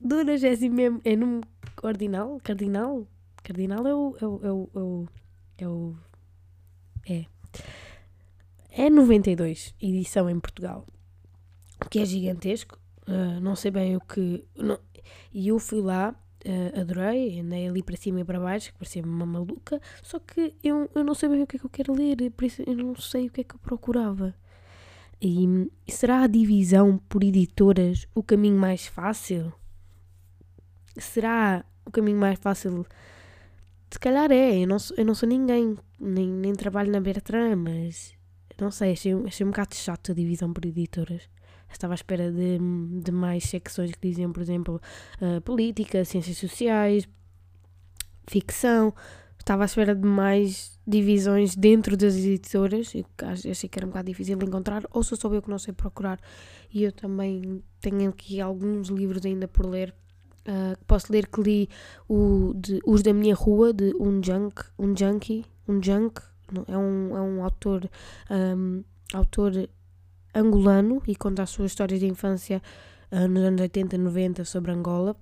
92 0.00 1.00
é 1.04 1.16
no 1.16 1.40
Cardinal? 1.76 2.38
Cardinal? 2.44 3.06
Cardinal 3.42 3.86
é 3.86 3.94
o. 3.94 4.16
É 4.20 4.26
o. 4.26 4.40
É 4.42 4.52
o. 4.52 5.08
É, 5.56 5.68
o, 5.68 5.96
é. 7.08 7.24
é 8.70 8.90
92, 8.90 9.74
edição 9.80 10.28
em 10.28 10.38
Portugal. 10.38 10.86
Que 11.90 12.00
é 12.00 12.04
gigantesco. 12.04 12.78
Uh, 13.08 13.40
não 13.40 13.56
sei 13.56 13.70
bem 13.70 13.96
o 13.96 14.00
que. 14.00 14.44
E 15.32 15.48
eu 15.48 15.58
fui 15.58 15.80
lá, 15.80 16.14
uh, 16.44 16.80
adorei, 16.80 17.40
andei 17.40 17.66
ali 17.66 17.82
para 17.82 17.96
cima 17.96 18.20
e 18.20 18.24
para 18.24 18.38
baixo, 18.38 18.72
que 18.72 18.78
parecia 18.78 19.02
uma 19.02 19.24
maluca. 19.24 19.80
Só 20.02 20.18
que 20.18 20.54
eu, 20.62 20.90
eu 20.94 21.02
não 21.02 21.14
sei 21.14 21.30
bem 21.30 21.42
o 21.42 21.46
que 21.46 21.56
é 21.56 21.58
que 21.58 21.64
eu 21.64 21.70
quero 21.70 21.94
ler, 21.94 22.30
por 22.30 22.44
isso 22.44 22.62
eu 22.66 22.76
não 22.76 22.94
sei 22.96 23.28
o 23.28 23.30
que 23.30 23.40
é 23.40 23.44
que 23.44 23.54
eu 23.54 23.58
procurava. 23.58 24.34
E, 25.22 25.70
será 25.88 26.22
a 26.22 26.26
divisão 26.26 26.98
por 27.08 27.22
editoras 27.22 28.06
o 28.14 28.22
caminho 28.22 28.58
mais 28.58 28.86
fácil? 28.86 29.52
Será 30.96 31.64
o 31.84 31.90
caminho 31.90 32.18
mais 32.18 32.38
fácil. 32.38 32.86
Se 33.90 33.98
calhar 33.98 34.30
é, 34.30 34.62
eu 34.62 34.66
não 34.66 34.78
sou, 34.78 34.96
eu 34.96 35.04
não 35.04 35.14
sou 35.14 35.28
ninguém, 35.28 35.76
nem, 35.98 36.28
nem 36.28 36.54
trabalho 36.54 36.90
na 36.90 37.00
Bertrand, 37.00 37.56
mas 37.56 38.14
não 38.58 38.70
sei, 38.70 38.92
achei, 38.92 39.12
achei 39.26 39.44
um 39.44 39.50
bocado 39.50 39.74
chato 39.74 40.12
a 40.12 40.14
divisão 40.14 40.52
por 40.52 40.64
editoras. 40.64 41.28
Estava 41.70 41.94
à 41.94 41.96
espera 41.96 42.32
de, 42.32 42.58
de 43.00 43.12
mais 43.12 43.44
secções 43.44 43.92
que 43.92 44.08
diziam, 44.08 44.32
por 44.32 44.42
exemplo, 44.42 44.80
uh, 45.20 45.40
política, 45.42 46.04
ciências 46.04 46.36
sociais, 46.36 47.08
ficção. 48.26 48.94
Estava 49.38 49.64
à 49.64 49.66
espera 49.66 49.94
de 49.94 50.06
mais 50.06 50.78
divisões 50.90 51.54
dentro 51.54 51.96
das 51.96 52.16
editoras. 52.16 52.92
Eu 52.94 53.50
achei 53.50 53.68
que 53.68 53.78
era 53.78 53.86
um 53.86 53.90
bocado 53.90 54.08
difícil 54.08 54.36
de 54.36 54.44
encontrar, 54.44 54.82
ou 54.90 55.02
sou 55.02 55.16
só 55.16 55.32
eu 55.32 55.40
que 55.40 55.48
não 55.48 55.58
sei 55.58 55.72
procurar. 55.72 56.20
E 56.72 56.82
eu 56.82 56.92
também 56.92 57.62
tenho 57.80 58.10
aqui 58.10 58.40
alguns 58.40 58.88
livros 58.88 59.24
ainda 59.24 59.48
por 59.48 59.66
ler 59.66 59.94
Uh, 60.40 60.74
posso 60.86 61.12
ler 61.12 61.26
que 61.26 61.40
li 61.42 61.68
o 62.08 62.54
de 62.56 62.80
Os 62.86 63.02
da 63.02 63.12
Minha 63.12 63.34
Rua, 63.34 63.74
de 63.74 63.94
um 64.00 64.22
junk, 64.22 64.64
um 64.78 64.96
junkie, 64.96 65.44
um 65.68 65.82
junk, 65.82 66.22
é 66.66 66.76
um, 66.76 67.16
é 67.16 67.20
um 67.20 67.44
autor, 67.44 67.88
um, 68.30 68.82
autor 69.12 69.68
angolano 70.34 71.02
e 71.06 71.14
conta 71.14 71.42
as 71.42 71.50
suas 71.50 71.72
histórias 71.72 72.00
de 72.00 72.06
infância 72.06 72.62
uh, 73.12 73.28
nos 73.28 73.42
anos 73.42 73.60
80, 73.60 73.98
90 73.98 74.44
sobre 74.46 74.72
Angola. 74.72 75.14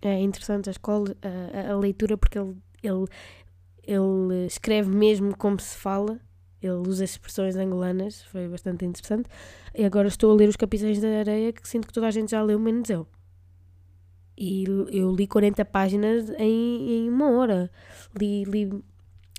É 0.00 0.20
interessante 0.20 0.68
a, 0.68 0.72
escola, 0.72 1.14
a, 1.22 1.72
a 1.72 1.76
leitura 1.76 2.16
porque 2.16 2.38
ele, 2.38 2.56
ele, 2.84 3.06
ele 3.86 4.46
escreve 4.46 4.90
mesmo 4.90 5.36
como 5.36 5.58
se 5.60 5.76
fala, 5.76 6.20
ele 6.60 6.88
usa 6.88 7.04
expressões 7.04 7.56
angolanas, 7.56 8.22
foi 8.24 8.48
bastante 8.48 8.84
interessante. 8.84 9.28
E 9.74 9.84
agora 9.84 10.08
estou 10.08 10.32
a 10.32 10.34
ler 10.34 10.48
Os 10.48 10.56
Capitães 10.56 11.00
da 11.00 11.08
Areia, 11.08 11.52
que 11.52 11.66
sinto 11.68 11.86
que 11.86 11.92
toda 11.92 12.06
a 12.06 12.10
gente 12.10 12.30
já 12.30 12.42
leu, 12.42 12.58
menos 12.58 12.88
eu. 12.90 13.06
E 14.36 14.64
eu 14.90 15.14
li 15.14 15.26
40 15.26 15.64
páginas 15.64 16.28
em, 16.38 16.90
em 16.90 17.08
uma 17.08 17.30
hora. 17.30 17.70
Li, 18.20 18.44
li, 18.44 18.70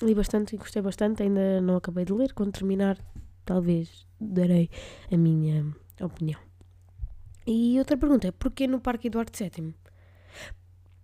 li 0.02 0.16
bastante 0.16 0.56
e 0.56 0.58
gostei 0.58 0.82
bastante. 0.82 1.22
Ainda 1.22 1.62
não 1.62 1.76
acabei 1.76 2.04
de 2.04 2.14
ler. 2.14 2.34
Quando 2.34 2.52
terminar, 2.52 2.98
talvez 3.46 4.08
darei 4.20 4.70
a 5.12 5.18
minha 5.18 5.76
opinião. 6.02 6.40
E 7.46 7.78
outra 7.78 7.96
pergunta 7.96 8.28
é: 8.28 8.32
porquê 8.32 8.66
no 8.66 8.82
Parque 8.82 9.08
Eduardo 9.08 9.32
VII? 9.38 9.76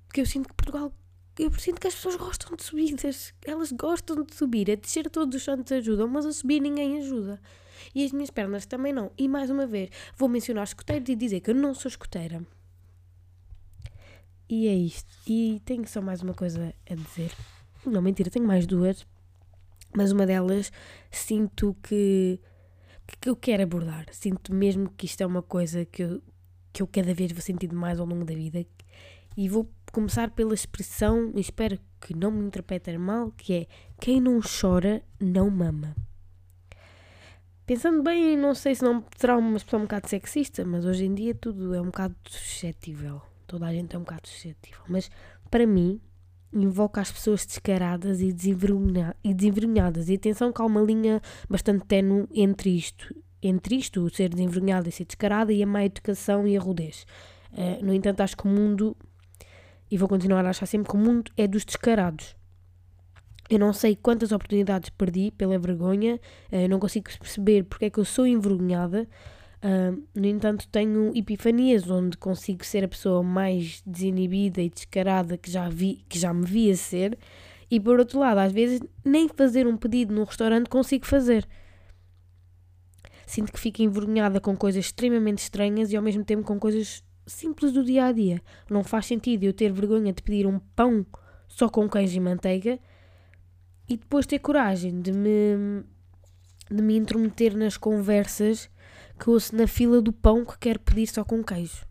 Porque 0.08 0.22
eu 0.22 0.26
sinto 0.26 0.50
que 0.50 0.56
Portugal. 0.56 0.92
Eu 1.38 1.52
sinto 1.54 1.82
que 1.82 1.88
as 1.88 1.96
pessoas 1.96 2.16
gostam 2.16 2.56
de 2.56 2.64
subidas. 2.64 3.34
Elas 3.46 3.72
gostam 3.72 4.24
de 4.24 4.36
subir. 4.36 4.70
A 4.72 4.76
descer 4.76 5.10
todos 5.10 5.36
os 5.36 5.44
santos 5.44 5.72
ajudam, 5.72 6.08
mas 6.08 6.26
a 6.26 6.32
subir 6.32 6.60
ninguém 6.62 7.00
ajuda. 7.00 7.42
E 7.94 8.06
as 8.06 8.12
minhas 8.12 8.30
pernas 8.30 8.66
também 8.66 8.94
não. 8.94 9.12
E 9.18 9.28
mais 9.28 9.50
uma 9.50 9.66
vez, 9.66 9.90
vou 10.16 10.30
mencionar 10.30 10.64
escuteiros 10.64 11.10
e 11.10 11.16
dizer 11.16 11.42
que 11.42 11.52
eu 11.52 11.56
não 11.56 11.74
sou 11.74 11.90
escoteira 11.90 12.46
e 14.54 14.68
é 14.68 14.76
isto. 14.76 15.12
E 15.26 15.62
tenho 15.66 15.88
só 15.88 16.02
mais 16.02 16.22
uma 16.22 16.34
coisa 16.34 16.74
a 16.90 16.96
dizer. 16.96 17.32
Não, 17.86 18.02
mentira, 18.02 18.30
tenho 18.30 18.46
mais 18.46 18.68
duas. 18.68 19.06
Mas 19.96 20.12
uma 20.12 20.26
delas 20.26 20.72
sinto 21.12 21.76
que, 21.82 22.40
que 23.20 23.30
eu 23.30 23.36
quero 23.36 23.64
abordar. 23.64 24.06
Sinto 24.12 24.54
mesmo 24.54 24.92
que 24.92 25.06
isto 25.06 25.22
é 25.22 25.26
uma 25.26 25.42
coisa 25.42 25.86
que 25.86 26.04
eu, 26.04 26.22
que 26.72 26.84
eu 26.84 26.88
cada 26.88 27.14
vez 27.14 27.32
vou 27.32 27.42
sentindo 27.42 27.76
mais 27.76 28.00
ao 28.00 28.06
longo 28.06 28.26
da 28.26 28.36
vida. 28.36 28.64
E 29.36 29.50
vou 29.50 29.68
começar 29.94 30.32
pela 30.32 30.54
expressão, 30.54 31.32
e 31.36 31.40
espero 31.40 31.80
que 32.02 32.14
não 32.14 32.32
me 32.32 32.44
interpretem 32.46 32.98
mal, 32.98 33.32
que 33.32 33.54
é 33.54 33.68
quem 34.02 34.20
não 34.20 34.42
chora 34.42 35.02
não 35.22 35.50
mama. 35.50 35.96
Pensando 37.66 38.04
bem, 38.04 38.36
não 38.36 38.54
sei 38.54 38.76
se 38.76 38.84
não 38.84 39.06
será 39.16 39.38
uma 39.38 39.56
expressão 39.56 39.80
um 39.80 39.84
bocado 39.84 40.10
sexista, 40.10 40.66
mas 40.66 40.84
hoje 40.84 41.06
em 41.06 41.14
dia 41.14 41.34
tudo 41.34 41.74
é 41.74 41.80
um 41.80 41.86
bocado 41.86 42.16
suscetível. 42.28 43.22
Toda 43.48 43.68
a 43.68 43.72
gente 43.72 43.96
é 43.96 44.00
um 44.00 44.02
bocado 44.02 44.28
suscetível. 44.28 44.82
Mas 44.90 45.10
para 45.50 45.66
mim, 45.66 46.02
invoca 46.52 47.00
as 47.00 47.12
pessoas 47.12 47.46
descaradas 47.46 48.20
e, 48.20 48.30
e 49.24 49.34
desenvergonhadas. 49.34 50.10
E 50.10 50.16
atenção 50.16 50.52
que 50.52 50.62
há 50.62 50.66
uma 50.66 50.82
linha 50.82 51.22
bastante 51.48 51.86
tenue 51.86 52.28
entre 52.34 52.72
isto, 52.72 53.16
entre 53.42 53.76
isto, 53.76 54.02
o 54.02 54.10
ser 54.10 54.30
desenvergonhada 54.30 54.90
e 54.90 54.92
ser 54.92 55.06
descarada, 55.06 55.54
e 55.54 55.62
a 55.62 55.68
má 55.68 55.86
educação 55.86 56.48
e 56.48 56.58
a 56.58 56.60
rudez. 56.60 57.06
Uh, 57.52 57.86
no 57.86 57.94
entanto, 57.94 58.22
acho 58.22 58.36
que 58.36 58.46
o 58.46 58.50
mundo, 58.50 58.98
e 59.94 59.98
vou 59.98 60.10
continuar 60.10 60.44
a 60.44 60.50
achar 60.50 60.66
sempre 60.66 60.90
que 60.90 60.96
o 60.96 61.00
mundo 61.00 61.32
é 61.38 61.48
dos 61.48 61.64
descarados. 61.64 62.36
Eu 63.48 63.60
não 63.60 63.72
sei 63.72 63.96
quantas 63.96 64.32
oportunidades 64.32 64.90
perdi 64.90 65.30
pela 65.30 65.60
vergonha, 65.60 66.20
uh, 66.52 66.68
não 66.68 66.80
consigo 66.80 67.12
perceber 67.20 67.64
porque 67.66 67.86
é 67.86 67.90
que 67.92 68.00
eu 68.00 68.06
sou 68.06 68.26
envergonhada. 68.26 69.08
No 70.14 70.26
entanto, 70.26 70.68
tenho 70.68 71.16
epifanias 71.16 71.90
onde 71.90 72.18
consigo 72.18 72.66
ser 72.66 72.84
a 72.84 72.88
pessoa 72.88 73.24
mais 73.24 73.82
desinibida 73.86 74.62
e 74.62 74.70
descarada 74.70 75.38
que 75.38 75.50
já, 75.50 75.70
vi, 75.70 76.04
que 76.10 76.20
já 76.20 76.34
me 76.34 76.46
via 76.46 76.76
ser, 76.76 77.18
e 77.72 77.80
por 77.80 77.98
outro 77.98 78.20
lado, 78.20 78.40
às 78.40 78.52
vezes 78.52 78.82
nem 79.06 79.30
fazer 79.30 79.66
um 79.66 79.78
pedido 79.78 80.14
num 80.14 80.26
restaurante 80.26 80.68
consigo 80.68 81.06
fazer. 81.06 81.48
Sinto 83.26 83.54
que 83.54 83.60
fico 83.60 83.82
envergonhada 83.82 84.42
com 84.42 84.54
coisas 84.58 84.84
extremamente 84.84 85.44
estranhas 85.44 85.94
e 85.94 85.96
ao 85.96 86.04
mesmo 86.04 86.26
tempo 86.26 86.44
com 86.44 86.60
coisas 86.60 87.02
simples 87.26 87.72
do 87.72 87.84
dia 87.84 88.06
a 88.06 88.12
dia. 88.12 88.42
Não 88.70 88.84
faz 88.84 89.06
sentido 89.06 89.44
eu 89.44 89.54
ter 89.54 89.72
vergonha 89.72 90.14
de 90.14 90.22
pedir 90.22 90.46
um 90.46 90.60
pão 90.60 91.06
só 91.48 91.70
com 91.70 91.90
queijo 91.90 92.18
e 92.18 92.20
manteiga 92.20 92.80
e 93.88 93.98
depois 93.98 94.26
ter 94.26 94.40
coragem 94.40 95.02
de 95.02 95.12
me, 95.12 95.84
de 96.70 96.82
me 96.82 96.98
intrometer 96.98 97.56
nas 97.56 97.78
conversas 97.78 98.70
que 99.20 99.30
ouço 99.30 99.56
na 99.56 99.68
fila 99.68 100.02
do 100.02 100.12
pão 100.12 100.44
que 100.44 100.58
quero 100.58 100.80
pedir 100.80 101.08
só 101.08 101.24
com 101.24 101.44
queijo. 101.44 101.86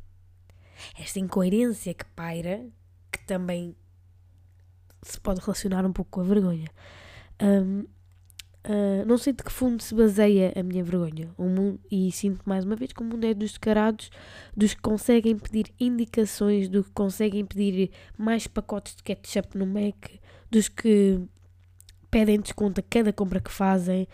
Esta 0.98 1.20
incoerência 1.20 1.94
que 1.94 2.04
paira, 2.06 2.66
que 3.10 3.24
também 3.24 3.76
se 5.02 5.20
pode 5.20 5.40
relacionar 5.40 5.84
um 5.84 5.92
pouco 5.92 6.10
com 6.10 6.20
a 6.20 6.24
vergonha. 6.24 6.68
Um, 7.40 7.86
ah, 8.64 9.05
não 9.07 9.18
sei 9.18 9.33
de 9.33 9.42
que 9.42 9.53
fundo 9.53 9.83
se 9.83 9.94
baseia 9.94 10.53
a 10.57 10.62
minha 10.62 10.85
vergonha. 10.85 11.31
O 11.37 11.44
mundo, 11.44 11.81
e 11.90 12.11
sinto 12.12 12.42
mais 12.46 12.64
uma 12.64 12.77
vez 12.77 12.92
que 12.92 13.03
o 13.03 13.05
mundo 13.05 13.25
é 13.25 13.35
dos 13.35 13.51
descarados, 13.51 14.11
dos 14.57 14.75
que 14.75 14.81
conseguem 14.81 15.37
pedir 15.37 15.72
indicações, 15.81 16.68
dos 16.68 16.87
que 16.87 16.92
conseguem 16.92 17.44
pedir 17.44 17.90
mais 18.16 18.46
pacotes 18.46 18.94
de 18.96 19.03
ketchup 19.03 19.59
no 19.59 19.66
Mac, 19.66 20.11
dos 20.51 20.68
que 20.68 21.20
pedem 22.11 22.40
desconto 22.40 22.81
a 22.81 22.85
cada 22.88 23.12
compra 23.12 23.40
que 23.40 23.51
fazem, 23.51 24.07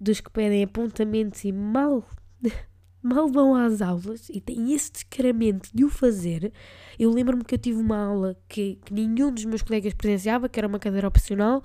dos 0.00 0.20
que 0.20 0.30
pedem 0.30 0.64
apontamentos 0.64 1.44
e 1.44 1.52
mal 1.52 2.04
mal 3.02 3.28
vão 3.28 3.54
às 3.54 3.82
aulas 3.82 4.28
e 4.30 4.40
têm 4.40 4.72
esse 4.72 4.90
descaramento 4.90 5.70
de 5.74 5.84
o 5.84 5.90
fazer. 5.90 6.52
Eu 6.98 7.10
lembro-me 7.10 7.44
que 7.44 7.54
eu 7.54 7.58
tive 7.58 7.78
uma 7.78 7.98
aula 7.98 8.36
que, 8.48 8.78
que, 8.84 8.92
nenhum 8.94 9.32
dos 9.32 9.44
meus 9.44 9.62
colegas 9.62 9.92
presenciava, 9.94 10.48
que 10.48 10.58
era 10.58 10.66
uma 10.66 10.78
cadeira 10.78 11.06
opcional, 11.06 11.62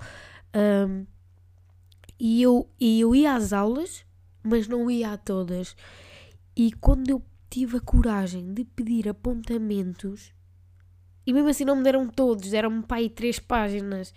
um, 0.54 1.06
e, 2.20 2.42
eu, 2.42 2.68
e 2.78 3.00
eu 3.00 3.14
ia 3.14 3.34
às 3.34 3.52
aulas, 3.52 4.04
mas 4.42 4.68
não 4.68 4.90
ia 4.90 5.12
a 5.12 5.16
todas. 5.16 5.74
E 6.54 6.70
quando 6.72 7.08
eu 7.08 7.22
tive 7.48 7.78
a 7.78 7.80
coragem 7.80 8.52
de 8.52 8.64
pedir 8.64 9.08
apontamentos, 9.08 10.32
e 11.26 11.32
mesmo 11.32 11.48
assim 11.48 11.64
não 11.64 11.76
me 11.76 11.82
deram 11.82 12.06
todos, 12.06 12.50
deram-me 12.50 12.84
aí 12.90 13.08
três 13.08 13.38
páginas, 13.38 14.12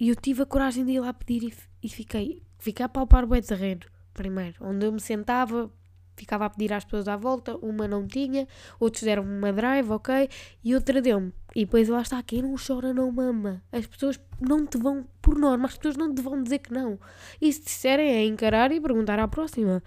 e 0.00 0.08
eu 0.08 0.16
tive 0.16 0.42
a 0.42 0.46
coragem 0.46 0.84
de 0.84 0.92
ir 0.92 1.00
lá 1.00 1.12
pedir 1.12 1.44
e, 1.44 1.86
e 1.86 1.88
fiquei, 1.88 2.42
fiquei 2.58 2.84
a 2.84 2.88
palpar 2.88 3.24
o 3.24 3.42
terreno 3.42 3.86
primeiro, 4.18 4.56
onde 4.60 4.84
eu 4.84 4.90
me 4.90 5.00
sentava, 5.00 5.70
ficava 6.18 6.46
a 6.46 6.50
pedir 6.50 6.72
às 6.72 6.84
pessoas 6.84 7.08
à 7.08 7.16
volta, 7.16 7.56
uma 7.56 7.86
não 7.88 8.06
tinha, 8.06 8.46
outros 8.78 9.02
deram-me 9.02 9.38
uma 9.38 9.52
drive, 9.52 9.90
ok, 9.90 10.28
e 10.64 10.74
outra 10.74 11.00
deu-me. 11.00 11.32
E 11.54 11.64
depois 11.64 11.88
lá 11.88 12.02
está, 12.02 12.22
quem 12.22 12.42
não 12.42 12.54
chora 12.54 12.92
não 12.92 13.10
mama. 13.10 13.62
As 13.72 13.86
pessoas 13.86 14.20
não 14.40 14.66
te 14.66 14.78
vão, 14.78 15.06
por 15.22 15.38
norma, 15.38 15.66
as 15.66 15.76
pessoas 15.76 15.96
não 15.96 16.14
te 16.14 16.22
vão 16.22 16.42
dizer 16.42 16.58
que 16.58 16.72
não. 16.72 16.98
E 17.40 17.52
se 17.52 17.62
disserem 17.62 18.08
é 18.08 18.24
encarar 18.24 18.70
e 18.72 18.80
perguntar 18.80 19.18
à 19.18 19.26
próxima. 19.26 19.82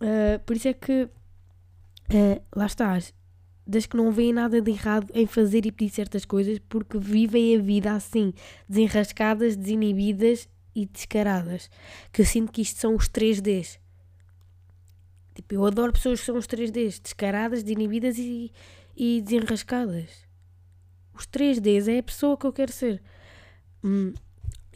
Uh, 0.00 0.38
por 0.44 0.56
isso 0.56 0.68
é 0.68 0.72
que, 0.72 1.04
uh, 1.04 2.42
lá 2.54 2.66
estás, 2.66 3.14
das 3.66 3.86
que 3.86 3.96
não 3.96 4.10
veem 4.10 4.32
nada 4.32 4.60
de 4.60 4.70
errado 4.70 5.10
em 5.14 5.26
fazer 5.26 5.64
e 5.64 5.72
pedir 5.72 5.90
certas 5.90 6.24
coisas 6.24 6.58
porque 6.68 6.98
vivem 6.98 7.56
a 7.56 7.60
vida 7.60 7.92
assim, 7.92 8.32
desenrascadas, 8.68 9.56
desinibidas 9.56 10.48
e 10.74 10.86
descaradas. 10.86 11.70
Que 12.12 12.22
eu 12.22 12.26
sinto 12.26 12.52
que 12.52 12.62
isto 12.62 12.78
são 12.78 12.94
os 12.94 13.08
3Ds. 13.08 13.78
Tipo, 15.34 15.54
eu 15.54 15.66
adoro 15.66 15.92
pessoas 15.92 16.20
que 16.20 16.26
são 16.26 16.36
os 16.36 16.46
3Ds, 16.46 17.02
descaradas, 17.02 17.62
desinibidas 17.62 18.18
e, 18.18 18.52
e 18.96 19.20
desenrascadas. 19.20 20.24
Os 21.12 21.26
3Ds 21.26 21.88
é 21.88 21.98
a 21.98 22.02
pessoa 22.02 22.36
que 22.36 22.46
eu 22.46 22.52
quero 22.52 22.72
ser. 22.72 23.02
Hum, 23.82 24.12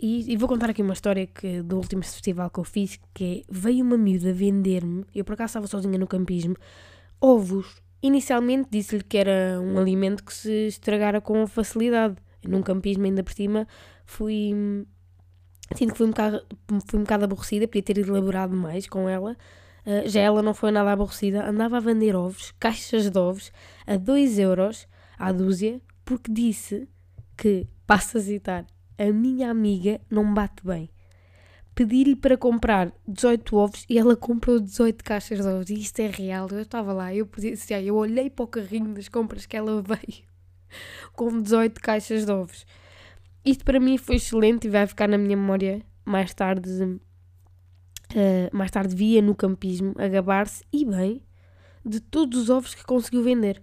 e, 0.00 0.32
e, 0.32 0.36
vou 0.36 0.48
contar 0.48 0.70
aqui 0.70 0.82
uma 0.82 0.92
história 0.92 1.26
que, 1.26 1.62
do 1.62 1.76
último 1.76 2.02
festival 2.02 2.50
que 2.50 2.60
eu 2.60 2.64
fiz, 2.64 3.00
que 3.12 3.44
é, 3.48 3.52
veio 3.52 3.84
uma 3.84 3.96
miúda 3.96 4.32
vender-me, 4.32 5.04
eu 5.14 5.24
por 5.24 5.32
acaso 5.32 5.50
estava 5.50 5.66
sozinha 5.66 5.98
no 5.98 6.06
campismo, 6.06 6.56
ovos. 7.20 7.82
Inicialmente 8.00 8.68
disse-lhe 8.70 9.02
que 9.02 9.18
era 9.18 9.60
um 9.60 9.76
alimento 9.76 10.22
que 10.22 10.32
se 10.32 10.68
estragara 10.68 11.20
com 11.20 11.46
facilidade. 11.46 12.16
Num 12.46 12.62
campismo 12.62 13.04
ainda 13.04 13.24
por 13.24 13.32
cima 13.32 13.66
fui 14.06 14.86
Sinto 15.74 15.92
que 15.92 15.98
fui 15.98 16.06
um 16.06 16.10
bocado, 16.10 16.46
fui 16.88 16.98
um 16.98 17.02
bocado 17.02 17.24
aborrecida, 17.24 17.66
podia 17.68 17.82
ter 17.82 17.98
elaborado 17.98 18.56
mais 18.56 18.86
com 18.86 19.08
ela. 19.08 19.36
Uh, 19.88 20.06
já 20.06 20.20
ela 20.20 20.42
não 20.42 20.52
foi 20.52 20.70
nada 20.70 20.92
aborrecida, 20.92 21.48
andava 21.48 21.78
a 21.78 21.80
vender 21.80 22.14
ovos, 22.14 22.52
caixas 22.60 23.08
de 23.08 23.18
ovos, 23.18 23.50
a 23.86 23.96
2 23.96 24.38
euros 24.38 24.86
à 25.18 25.32
dúzia, 25.32 25.80
porque 26.04 26.30
disse 26.30 26.86
que, 27.38 27.66
passo 27.86 28.18
a 28.18 28.20
citar, 28.20 28.66
a 28.98 29.06
minha 29.10 29.50
amiga 29.50 29.98
não 30.10 30.34
bate 30.34 30.62
bem. 30.62 30.90
Pedi-lhe 31.74 32.14
para 32.14 32.36
comprar 32.36 32.92
18 33.06 33.56
ovos 33.56 33.86
e 33.88 33.96
ela 33.96 34.14
comprou 34.14 34.60
18 34.60 35.02
caixas 35.02 35.38
de 35.38 35.46
ovos. 35.46 35.70
E 35.70 35.74
isto 35.80 36.00
é 36.00 36.08
real, 36.08 36.48
eu 36.50 36.60
estava 36.60 36.92
lá, 36.92 37.14
eu, 37.14 37.26
eu 37.82 37.96
olhei 37.96 38.28
para 38.28 38.44
o 38.44 38.48
carrinho 38.48 38.92
das 38.92 39.08
compras 39.08 39.46
que 39.46 39.56
ela 39.56 39.80
veio 39.80 40.28
com 41.14 41.40
18 41.40 41.80
caixas 41.80 42.26
de 42.26 42.32
ovos. 42.32 42.66
Isto 43.42 43.64
para 43.64 43.80
mim 43.80 43.96
foi 43.96 44.16
excelente 44.16 44.66
e 44.66 44.70
vai 44.70 44.86
ficar 44.86 45.08
na 45.08 45.16
minha 45.16 45.36
memória 45.36 45.80
mais 46.04 46.34
tarde. 46.34 46.68
Uh, 48.10 48.56
mais 48.56 48.70
tarde 48.70 48.94
via 48.94 49.20
no 49.20 49.34
campismo 49.34 49.94
a 49.98 50.08
gabar-se 50.08 50.64
e 50.72 50.84
bem 50.84 51.22
de 51.84 52.00
todos 52.00 52.38
os 52.38 52.50
ovos 52.50 52.74
que 52.74 52.84
conseguiu 52.84 53.22
vender. 53.22 53.62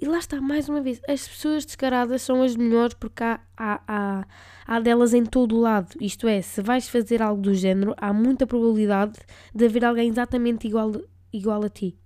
E 0.00 0.06
lá 0.06 0.18
está, 0.18 0.40
mais 0.40 0.68
uma 0.68 0.80
vez, 0.80 1.00
as 1.08 1.26
pessoas 1.26 1.64
descaradas 1.64 2.22
são 2.22 2.42
as 2.42 2.56
melhores 2.56 2.94
porque 2.94 3.22
há, 3.22 3.40
há, 3.56 3.80
há, 3.86 4.26
há 4.66 4.80
delas 4.80 5.14
em 5.14 5.24
todo 5.24 5.56
o 5.56 5.60
lado. 5.60 5.94
Isto 6.00 6.26
é, 6.26 6.42
se 6.42 6.60
vais 6.60 6.88
fazer 6.88 7.22
algo 7.22 7.40
do 7.40 7.54
género, 7.54 7.94
há 7.96 8.12
muita 8.12 8.46
probabilidade 8.46 9.18
de 9.54 9.64
haver 9.64 9.84
alguém 9.84 10.08
exatamente 10.08 10.66
igual, 10.66 10.92
igual 11.32 11.64
a 11.64 11.68
ti. 11.68 11.96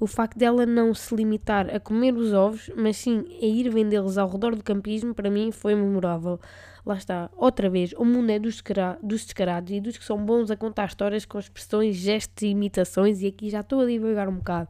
O 0.00 0.08
facto 0.08 0.36
dela 0.36 0.66
não 0.66 0.92
se 0.92 1.14
limitar 1.14 1.72
a 1.72 1.78
comer 1.78 2.14
os 2.14 2.32
ovos, 2.32 2.68
mas 2.76 2.96
sim 2.96 3.24
a 3.40 3.46
ir 3.46 3.70
vendê-los 3.70 4.18
ao 4.18 4.28
redor 4.28 4.56
do 4.56 4.64
campismo, 4.64 5.14
para 5.14 5.30
mim 5.30 5.52
foi 5.52 5.76
memorável. 5.76 6.40
Lá 6.84 6.96
está, 6.96 7.30
outra 7.36 7.70
vez, 7.70 7.94
o 7.94 8.04
mundo 8.04 8.30
é 8.30 8.38
dos, 8.38 8.62
dos 9.02 9.24
descarados 9.24 9.72
e 9.72 9.80
dos 9.80 9.96
que 9.96 10.04
são 10.04 10.22
bons 10.24 10.50
a 10.50 10.56
contar 10.56 10.86
histórias 10.86 11.24
com 11.24 11.38
expressões, 11.38 11.96
gestos 11.96 12.42
e 12.42 12.48
imitações, 12.48 13.22
e 13.22 13.26
aqui 13.26 13.48
já 13.48 13.60
estou 13.60 13.80
a 13.80 13.86
divagar 13.86 14.28
um 14.28 14.36
bocado. 14.36 14.68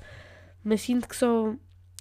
Mas 0.62 0.82
sinto 0.82 1.08
que 1.08 1.16
só. 1.16 1.54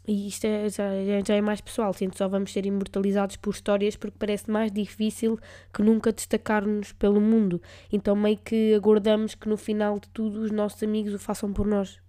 E 0.06 0.28
isto 0.28 0.46
é, 0.46 0.70
já, 0.70 0.90
já 1.26 1.34
é 1.34 1.42
mais 1.42 1.62
pessoal, 1.62 1.94
sinto 1.94 2.12
que 2.12 2.18
só 2.18 2.28
vamos 2.28 2.52
ser 2.52 2.66
imortalizados 2.66 3.38
por 3.38 3.54
histórias 3.54 3.96
porque 3.96 4.18
parece 4.20 4.52
mais 4.52 4.70
difícil 4.70 5.40
que 5.74 5.82
nunca 5.82 6.12
destacar-nos 6.12 6.92
pelo 6.92 7.22
mundo. 7.22 7.62
Então 7.92 8.14
meio 8.14 8.38
que 8.38 8.74
aguardamos 8.76 9.34
que 9.34 9.48
no 9.48 9.56
final 9.56 9.98
de 10.00 10.10
tudo 10.10 10.42
os 10.42 10.52
nossos 10.52 10.84
amigos 10.84 11.14
o 11.14 11.20
façam 11.20 11.54
por 11.54 11.66
nós 11.66 12.04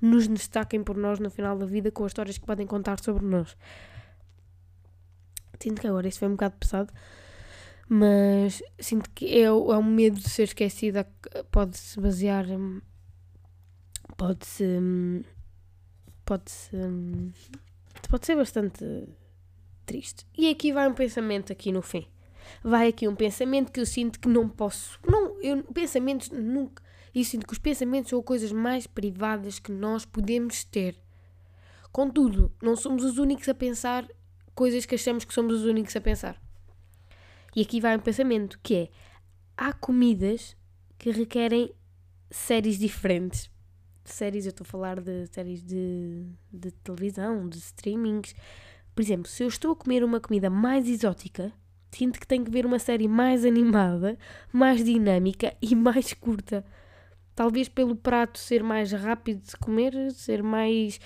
nos 0.00 0.28
destaquem 0.28 0.82
por 0.82 0.96
nós 0.96 1.18
no 1.18 1.30
final 1.30 1.56
da 1.56 1.66
vida 1.66 1.90
com 1.90 2.04
as 2.04 2.10
histórias 2.10 2.38
que 2.38 2.46
podem 2.46 2.66
contar 2.66 2.98
sobre 3.02 3.24
nós. 3.24 3.56
Sinto 5.60 5.80
que 5.80 5.86
agora 5.86 6.08
isso 6.08 6.18
foi 6.18 6.28
um 6.28 6.32
bocado 6.32 6.56
pesado, 6.58 6.92
mas 7.88 8.62
sinto 8.78 9.10
que 9.10 9.26
é, 9.26 9.42
é 9.44 9.52
um 9.52 9.82
medo 9.82 10.18
de 10.18 10.28
ser 10.28 10.44
esquecida, 10.44 11.08
pode-se 11.50 12.00
basear, 12.00 12.46
pode-se, 14.16 14.64
pode-se 16.24 16.76
pode 18.08 18.26
ser 18.26 18.36
bastante 18.36 18.84
triste. 19.84 20.26
E 20.36 20.48
aqui 20.48 20.72
vai 20.72 20.88
um 20.88 20.94
pensamento 20.94 21.52
aqui 21.52 21.72
no 21.72 21.82
fim. 21.82 22.06
Vai 22.62 22.88
aqui 22.88 23.08
um 23.08 23.14
pensamento 23.14 23.72
que 23.72 23.80
eu 23.80 23.86
sinto 23.86 24.20
que 24.20 24.28
não 24.28 24.48
posso. 24.48 24.98
Não, 25.06 25.40
eu, 25.42 25.62
pensamentos 25.64 26.30
nunca. 26.30 26.82
Eu 27.14 27.24
sinto 27.24 27.46
que 27.46 27.52
os 27.52 27.58
pensamentos 27.58 28.10
são 28.10 28.22
coisas 28.22 28.52
mais 28.52 28.86
privadas 28.86 29.58
que 29.58 29.72
nós 29.72 30.04
podemos 30.04 30.64
ter. 30.64 30.96
Contudo, 31.90 32.52
não 32.62 32.76
somos 32.76 33.04
os 33.04 33.18
únicos 33.18 33.48
a 33.48 33.54
pensar 33.54 34.06
coisas 34.56 34.86
que 34.86 34.96
achamos 34.96 35.24
que 35.24 35.32
somos 35.32 35.54
os 35.54 35.64
únicos 35.64 35.94
a 35.94 36.00
pensar. 36.00 36.40
E 37.54 37.62
aqui 37.62 37.80
vai 37.80 37.96
um 37.96 38.00
pensamento 38.00 38.58
que 38.62 38.74
é: 38.74 38.88
há 39.56 39.72
comidas 39.72 40.56
que 40.98 41.10
requerem 41.10 41.72
séries 42.30 42.78
diferentes. 42.78 43.48
Séries, 44.04 44.46
eu 44.46 44.50
estou 44.50 44.64
a 44.64 44.68
falar 44.68 45.00
de 45.00 45.26
séries 45.28 45.62
de, 45.62 46.26
de 46.52 46.70
televisão, 46.70 47.48
de 47.48 47.58
streamings. 47.58 48.34
Por 48.94 49.02
exemplo, 49.02 49.28
se 49.28 49.42
eu 49.42 49.48
estou 49.48 49.72
a 49.72 49.76
comer 49.76 50.02
uma 50.02 50.20
comida 50.20 50.48
mais 50.48 50.88
exótica, 50.88 51.52
sinto 51.90 52.18
que 52.18 52.26
tenho 52.26 52.44
que 52.44 52.50
ver 52.50 52.64
uma 52.64 52.78
série 52.78 53.08
mais 53.08 53.44
animada, 53.44 54.18
mais 54.52 54.84
dinâmica 54.84 55.54
e 55.60 55.74
mais 55.74 56.14
curta. 56.14 56.64
Talvez 57.34 57.68
pelo 57.68 57.94
prato 57.94 58.38
ser 58.38 58.62
mais 58.62 58.92
rápido 58.92 59.40
de 59.40 59.50
se 59.50 59.56
comer, 59.56 60.12
ser 60.12 60.42
mais 60.42 60.98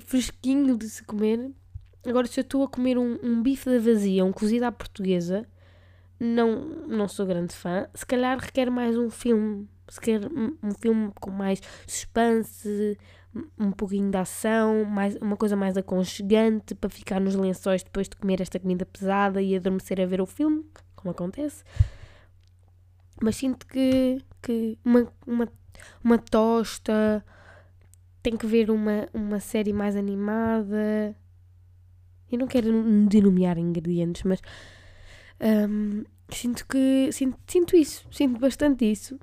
fresquinho 0.00 0.76
de 0.76 0.88
se 0.88 1.04
comer. 1.04 1.52
Agora, 2.06 2.26
se 2.26 2.40
eu 2.40 2.42
estou 2.42 2.62
a 2.62 2.68
comer 2.68 2.96
um, 2.96 3.18
um 3.22 3.42
bife 3.42 3.68
da 3.68 3.78
vazia, 3.78 4.24
um 4.24 4.32
cozido 4.32 4.64
à 4.64 4.72
portuguesa, 4.72 5.46
não, 6.18 6.64
não 6.86 7.08
sou 7.08 7.26
grande 7.26 7.54
fã. 7.54 7.86
Se 7.94 8.06
calhar 8.06 8.38
requer 8.38 8.70
mais 8.70 8.96
um 8.96 9.10
filme. 9.10 9.68
Se 9.88 10.00
quer 10.00 10.24
um, 10.26 10.56
um 10.62 10.72
filme 10.72 11.10
com 11.20 11.30
mais 11.30 11.60
suspense, 11.86 12.96
um 13.58 13.72
pouquinho 13.72 14.10
de 14.10 14.16
ação, 14.16 14.84
mais, 14.84 15.16
uma 15.16 15.36
coisa 15.36 15.56
mais 15.56 15.76
aconchegante 15.76 16.74
para 16.74 16.88
ficar 16.88 17.20
nos 17.20 17.34
lençóis 17.34 17.82
depois 17.82 18.08
de 18.08 18.16
comer 18.16 18.40
esta 18.40 18.58
comida 18.58 18.86
pesada 18.86 19.42
e 19.42 19.56
adormecer 19.56 20.00
a 20.00 20.06
ver 20.06 20.20
o 20.20 20.26
filme, 20.26 20.64
como 20.94 21.10
acontece. 21.10 21.64
Mas 23.20 23.36
sinto 23.36 23.66
que, 23.66 24.22
que 24.40 24.78
uma, 24.84 25.12
uma, 25.26 25.48
uma 26.02 26.18
tosta 26.18 27.24
tem 28.22 28.36
que 28.36 28.46
ver 28.46 28.70
uma, 28.70 29.08
uma 29.12 29.40
série 29.40 29.72
mais 29.72 29.96
animada. 29.96 31.16
Eu 32.30 32.38
não 32.38 32.46
quero 32.46 32.70
denominar 33.08 33.58
ingredientes, 33.58 34.22
mas 34.22 34.40
um, 35.40 36.04
sinto 36.30 36.66
que. 36.66 37.10
Sinto, 37.12 37.38
sinto 37.46 37.76
isso, 37.76 38.06
sinto 38.10 38.38
bastante 38.38 38.90
isso. 38.90 39.18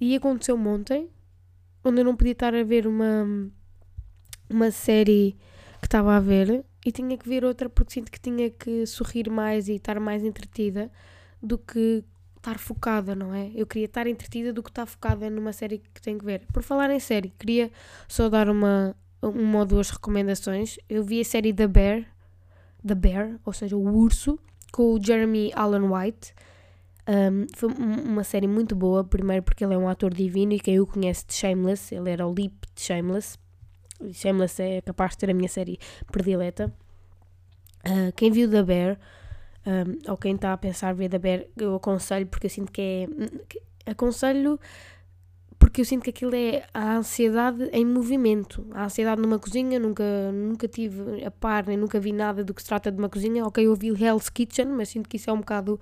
E 0.00 0.14
aconteceu 0.14 0.56
ontem, 0.56 1.08
onde 1.84 2.00
eu 2.00 2.04
não 2.04 2.16
podia 2.16 2.32
estar 2.32 2.54
a 2.54 2.62
ver 2.62 2.86
uma, 2.86 3.50
uma 4.50 4.70
série 4.70 5.36
que 5.80 5.86
estava 5.86 6.16
a 6.16 6.20
ver 6.20 6.64
e 6.84 6.92
tinha 6.92 7.16
que 7.16 7.28
ver 7.28 7.44
outra 7.44 7.68
porque 7.68 7.92
sinto 7.92 8.10
que 8.10 8.20
tinha 8.20 8.50
que 8.50 8.86
sorrir 8.86 9.30
mais 9.30 9.68
e 9.68 9.74
estar 9.74 9.98
mais 10.00 10.22
entretida 10.22 10.90
do 11.42 11.56
que 11.56 12.04
estar 12.36 12.58
focada, 12.58 13.14
não 13.14 13.34
é? 13.34 13.50
Eu 13.54 13.66
queria 13.66 13.86
estar 13.86 14.06
entretida 14.06 14.52
do 14.52 14.62
que 14.62 14.70
estar 14.70 14.84
focada 14.84 15.30
numa 15.30 15.52
série 15.52 15.78
que 15.78 16.02
tenho 16.02 16.18
que 16.18 16.24
ver. 16.24 16.46
Por 16.52 16.62
falar 16.62 16.90
em 16.90 17.00
série, 17.00 17.30
queria 17.38 17.70
só 18.06 18.28
dar 18.28 18.50
uma, 18.50 18.94
uma 19.22 19.60
ou 19.60 19.64
duas 19.64 19.88
recomendações. 19.90 20.78
Eu 20.88 21.02
vi 21.02 21.20
a 21.20 21.24
série 21.24 21.54
The 21.54 21.66
Bear, 21.66 22.13
The 22.86 22.94
Bear, 22.94 23.40
ou 23.44 23.52
seja, 23.52 23.76
o 23.76 23.82
urso, 23.82 24.38
com 24.72 24.94
o 24.94 25.02
Jeremy 25.02 25.52
Allen 25.54 25.90
White. 25.90 26.34
Um, 27.06 27.46
foi 27.54 27.68
uma 27.70 28.24
série 28.24 28.46
muito 28.46 28.74
boa, 28.74 29.04
primeiro 29.04 29.42
porque 29.42 29.64
ele 29.64 29.74
é 29.74 29.78
um 29.78 29.88
ator 29.88 30.12
divino 30.12 30.52
e 30.52 30.60
quem 30.60 30.80
o 30.80 30.86
conhece 30.86 31.26
de 31.26 31.34
Shameless, 31.34 31.94
ele 31.94 32.10
era 32.10 32.26
o 32.26 32.32
Leap 32.32 32.52
de 32.74 32.82
Shameless. 32.82 33.38
Shameless 34.12 34.62
é 34.62 34.80
capaz 34.80 35.12
de 35.12 35.18
ter 35.18 35.30
a 35.30 35.34
minha 35.34 35.48
série 35.48 35.78
predileta. 36.10 36.72
Uh, 37.86 38.12
quem 38.16 38.30
viu 38.30 38.50
The 38.50 38.62
Bear 38.62 38.98
um, 39.66 40.10
ou 40.10 40.16
quem 40.16 40.34
está 40.34 40.52
a 40.52 40.58
pensar 40.58 40.94
ver 40.94 41.08
da 41.08 41.18
Bear, 41.18 41.44
eu 41.56 41.74
aconselho 41.74 42.26
porque 42.26 42.46
eu 42.46 42.50
sinto 42.50 42.70
que 42.70 42.82
é. 42.82 43.06
Que, 43.48 43.62
aconselho 43.86 44.58
porque 45.74 45.80
eu 45.80 45.84
sinto 45.84 46.04
que 46.04 46.10
aquilo 46.10 46.36
é 46.36 46.64
a 46.72 46.98
ansiedade 46.98 47.68
em 47.72 47.84
movimento. 47.84 48.64
A 48.70 48.84
ansiedade 48.84 49.20
numa 49.20 49.40
cozinha, 49.40 49.76
nunca, 49.80 50.04
nunca 50.30 50.68
tive 50.68 51.24
a 51.24 51.32
par, 51.32 51.66
nem 51.66 51.76
nunca 51.76 51.98
vi 51.98 52.12
nada 52.12 52.44
do 52.44 52.54
que 52.54 52.62
se 52.62 52.68
trata 52.68 52.92
de 52.92 52.98
uma 52.98 53.08
cozinha. 53.08 53.44
Ok, 53.44 53.66
eu 53.66 53.70
ouvi 53.70 53.88
Hell's 53.88 54.30
Kitchen, 54.30 54.66
mas 54.66 54.90
sinto 54.90 55.08
que 55.08 55.16
isso 55.16 55.28
é 55.28 55.32
um 55.32 55.38
bocado 55.38 55.80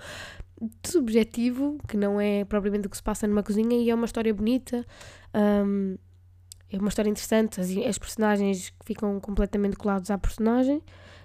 subjetivo, 0.82 1.76
que 1.86 1.98
não 1.98 2.18
é 2.18 2.42
propriamente 2.46 2.86
o 2.86 2.90
que 2.90 2.96
se 2.96 3.02
passa 3.02 3.26
numa 3.26 3.42
cozinha 3.42 3.76
e 3.76 3.90
é 3.90 3.94
uma 3.94 4.06
história 4.06 4.32
bonita. 4.32 4.82
Um, 5.34 5.98
é 6.70 6.78
uma 6.78 6.88
história 6.88 7.10
interessante, 7.10 7.60
as, 7.60 7.68
as 7.86 7.98
personagens 7.98 8.72
ficam 8.86 9.20
completamente 9.20 9.76
colados 9.76 10.10
à 10.10 10.16
personagem. 10.16 10.80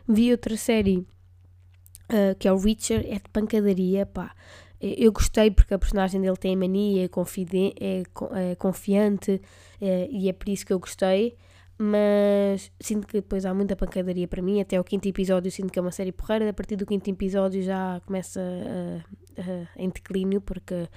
Vi 0.05 0.29
outra 0.29 0.57
série 0.57 0.97
uh, 0.97 2.35
que 2.37 2.49
é 2.49 2.51
o 2.51 2.57
Richard, 2.57 3.07
é 3.07 3.13
de 3.13 3.29
pancadaria, 3.31 4.05
pá. 4.05 4.35
Eu 4.79 5.11
gostei 5.11 5.49
porque 5.49 5.73
a 5.73 5.79
personagem 5.79 6.21
dele 6.21 6.37
tem 6.37 6.55
mania, 6.55 7.05
é, 7.05 7.07
confide 7.07 7.73
é, 7.79 8.03
é 8.51 8.55
confiante 8.55 9.41
é, 9.81 10.07
e 10.11 10.29
é 10.29 10.33
por 10.33 10.49
isso 10.49 10.65
que 10.65 10.73
eu 10.73 10.79
gostei. 10.79 11.35
Mas 11.79 12.71
sinto 12.79 13.05
que 13.05 13.13
depois 13.13 13.45
há 13.45 13.53
muita 13.53 13.75
pancadaria 13.75 14.27
para 14.27 14.41
mim. 14.41 14.59
Até 14.61 14.79
o 14.79 14.83
quinto 14.83 15.07
episódio 15.07 15.51
sinto 15.51 15.71
que 15.71 15.77
é 15.77 15.81
uma 15.81 15.91
série 15.91 16.11
porreira. 16.11 16.49
A 16.49 16.53
partir 16.53 16.75
do 16.75 16.85
quinto 16.85 17.09
episódio 17.09 17.61
já 17.61 18.01
começa 18.05 18.41
a, 18.41 19.41
a, 19.41 19.67
em 19.75 19.89
declínio 19.89 20.41
porque 20.41 20.87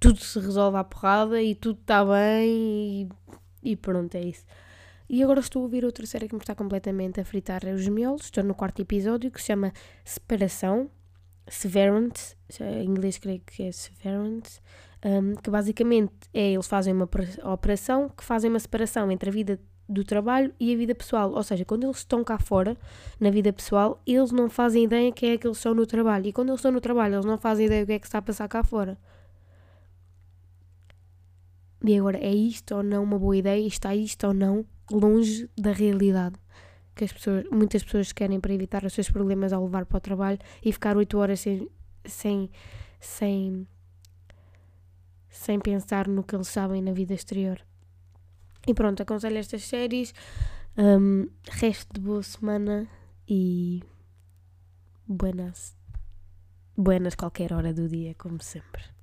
tudo 0.00 0.18
se 0.18 0.38
resolve 0.40 0.76
à 0.76 0.84
porrada 0.84 1.40
e 1.42 1.54
tudo 1.54 1.78
está 1.80 2.04
bem 2.04 3.08
e, 3.62 3.70
e 3.72 3.76
pronto, 3.76 4.14
é 4.14 4.20
isso. 4.20 4.44
E 5.08 5.22
agora 5.22 5.40
estou 5.40 5.60
a 5.60 5.64
ouvir 5.64 5.84
outra 5.84 6.04
série 6.04 6.28
que 6.28 6.34
me 6.34 6.40
está 6.40 6.54
completamente 6.54 7.20
a 7.20 7.24
fritar 7.24 7.64
os 7.64 7.88
miolos. 7.88 8.24
Estou 8.24 8.44
no 8.44 8.54
quarto 8.54 8.82
episódio 8.82 9.30
que 9.30 9.40
se 9.40 9.46
chama 9.46 9.72
Separação, 10.04 10.90
Severance, 11.50 12.36
em 12.60 12.84
inglês 12.84 13.18
creio 13.18 13.40
que 13.40 13.62
é 13.62 13.72
Severance, 13.72 14.60
um, 15.04 15.34
que 15.34 15.50
basicamente 15.50 16.12
é 16.34 16.52
eles 16.52 16.66
fazem 16.66 16.92
uma 16.92 17.08
operação 17.52 18.08
que 18.08 18.24
fazem 18.24 18.50
uma 18.50 18.58
separação 18.58 19.10
entre 19.10 19.30
a 19.30 19.32
vida 19.32 19.60
do 19.88 20.04
trabalho 20.04 20.52
e 20.60 20.74
a 20.74 20.76
vida 20.76 20.94
pessoal. 20.94 21.32
Ou 21.32 21.42
seja, 21.42 21.64
quando 21.64 21.84
eles 21.84 21.98
estão 21.98 22.22
cá 22.22 22.38
fora, 22.38 22.76
na 23.18 23.30
vida 23.30 23.52
pessoal, 23.52 24.02
eles 24.06 24.30
não 24.30 24.50
fazem 24.50 24.84
ideia 24.84 25.10
quem 25.10 25.30
é 25.30 25.38
que 25.38 25.46
eles 25.46 25.58
são 25.58 25.74
no 25.74 25.86
trabalho. 25.86 26.26
E 26.26 26.32
quando 26.32 26.48
eles 26.48 26.60
estão 26.60 26.72
no 26.72 26.80
trabalho, 26.80 27.14
eles 27.14 27.24
não 27.24 27.38
fazem 27.38 27.66
ideia 27.66 27.84
do 27.84 27.86
que 27.86 27.92
é 27.92 27.98
que 27.98 28.06
está 28.06 28.18
a 28.18 28.22
passar 28.22 28.48
cá 28.48 28.62
fora. 28.62 28.98
E 31.82 31.96
agora, 31.96 32.18
é 32.18 32.34
isto 32.34 32.74
ou 32.74 32.82
não 32.82 33.02
uma 33.02 33.18
boa 33.18 33.36
ideia? 33.36 33.66
Está 33.66 33.94
isto 33.94 34.26
ou 34.26 34.34
não 34.34 34.66
longe 34.90 35.48
da 35.56 35.72
realidade 35.72 36.36
que 36.98 37.04
as 37.04 37.12
pessoas, 37.12 37.44
muitas 37.52 37.84
pessoas 37.84 38.12
querem 38.12 38.40
para 38.40 38.52
evitar 38.52 38.84
os 38.84 38.92
seus 38.92 39.08
problemas 39.08 39.52
ao 39.52 39.62
levar 39.62 39.86
para 39.86 39.98
o 39.98 40.00
trabalho 40.00 40.38
e 40.64 40.72
ficar 40.72 40.96
8 40.96 41.16
horas 41.16 41.38
sem, 41.38 41.70
sem, 42.04 42.50
sem, 42.98 43.68
sem 45.30 45.60
pensar 45.60 46.08
no 46.08 46.24
que 46.24 46.34
eles 46.34 46.48
sabem 46.48 46.82
na 46.82 46.92
vida 46.92 47.14
exterior. 47.14 47.60
E 48.66 48.74
pronto, 48.74 49.00
aconselho 49.00 49.38
estas 49.38 49.62
séries. 49.62 50.12
Um, 50.76 51.28
resto 51.48 51.94
de 51.94 52.00
boa 52.00 52.22
semana 52.22 52.88
e 53.28 53.80
buenas. 55.06 55.76
Buenas 56.76 57.14
qualquer 57.14 57.52
hora 57.52 57.72
do 57.72 57.88
dia, 57.88 58.14
como 58.16 58.42
sempre. 58.42 58.97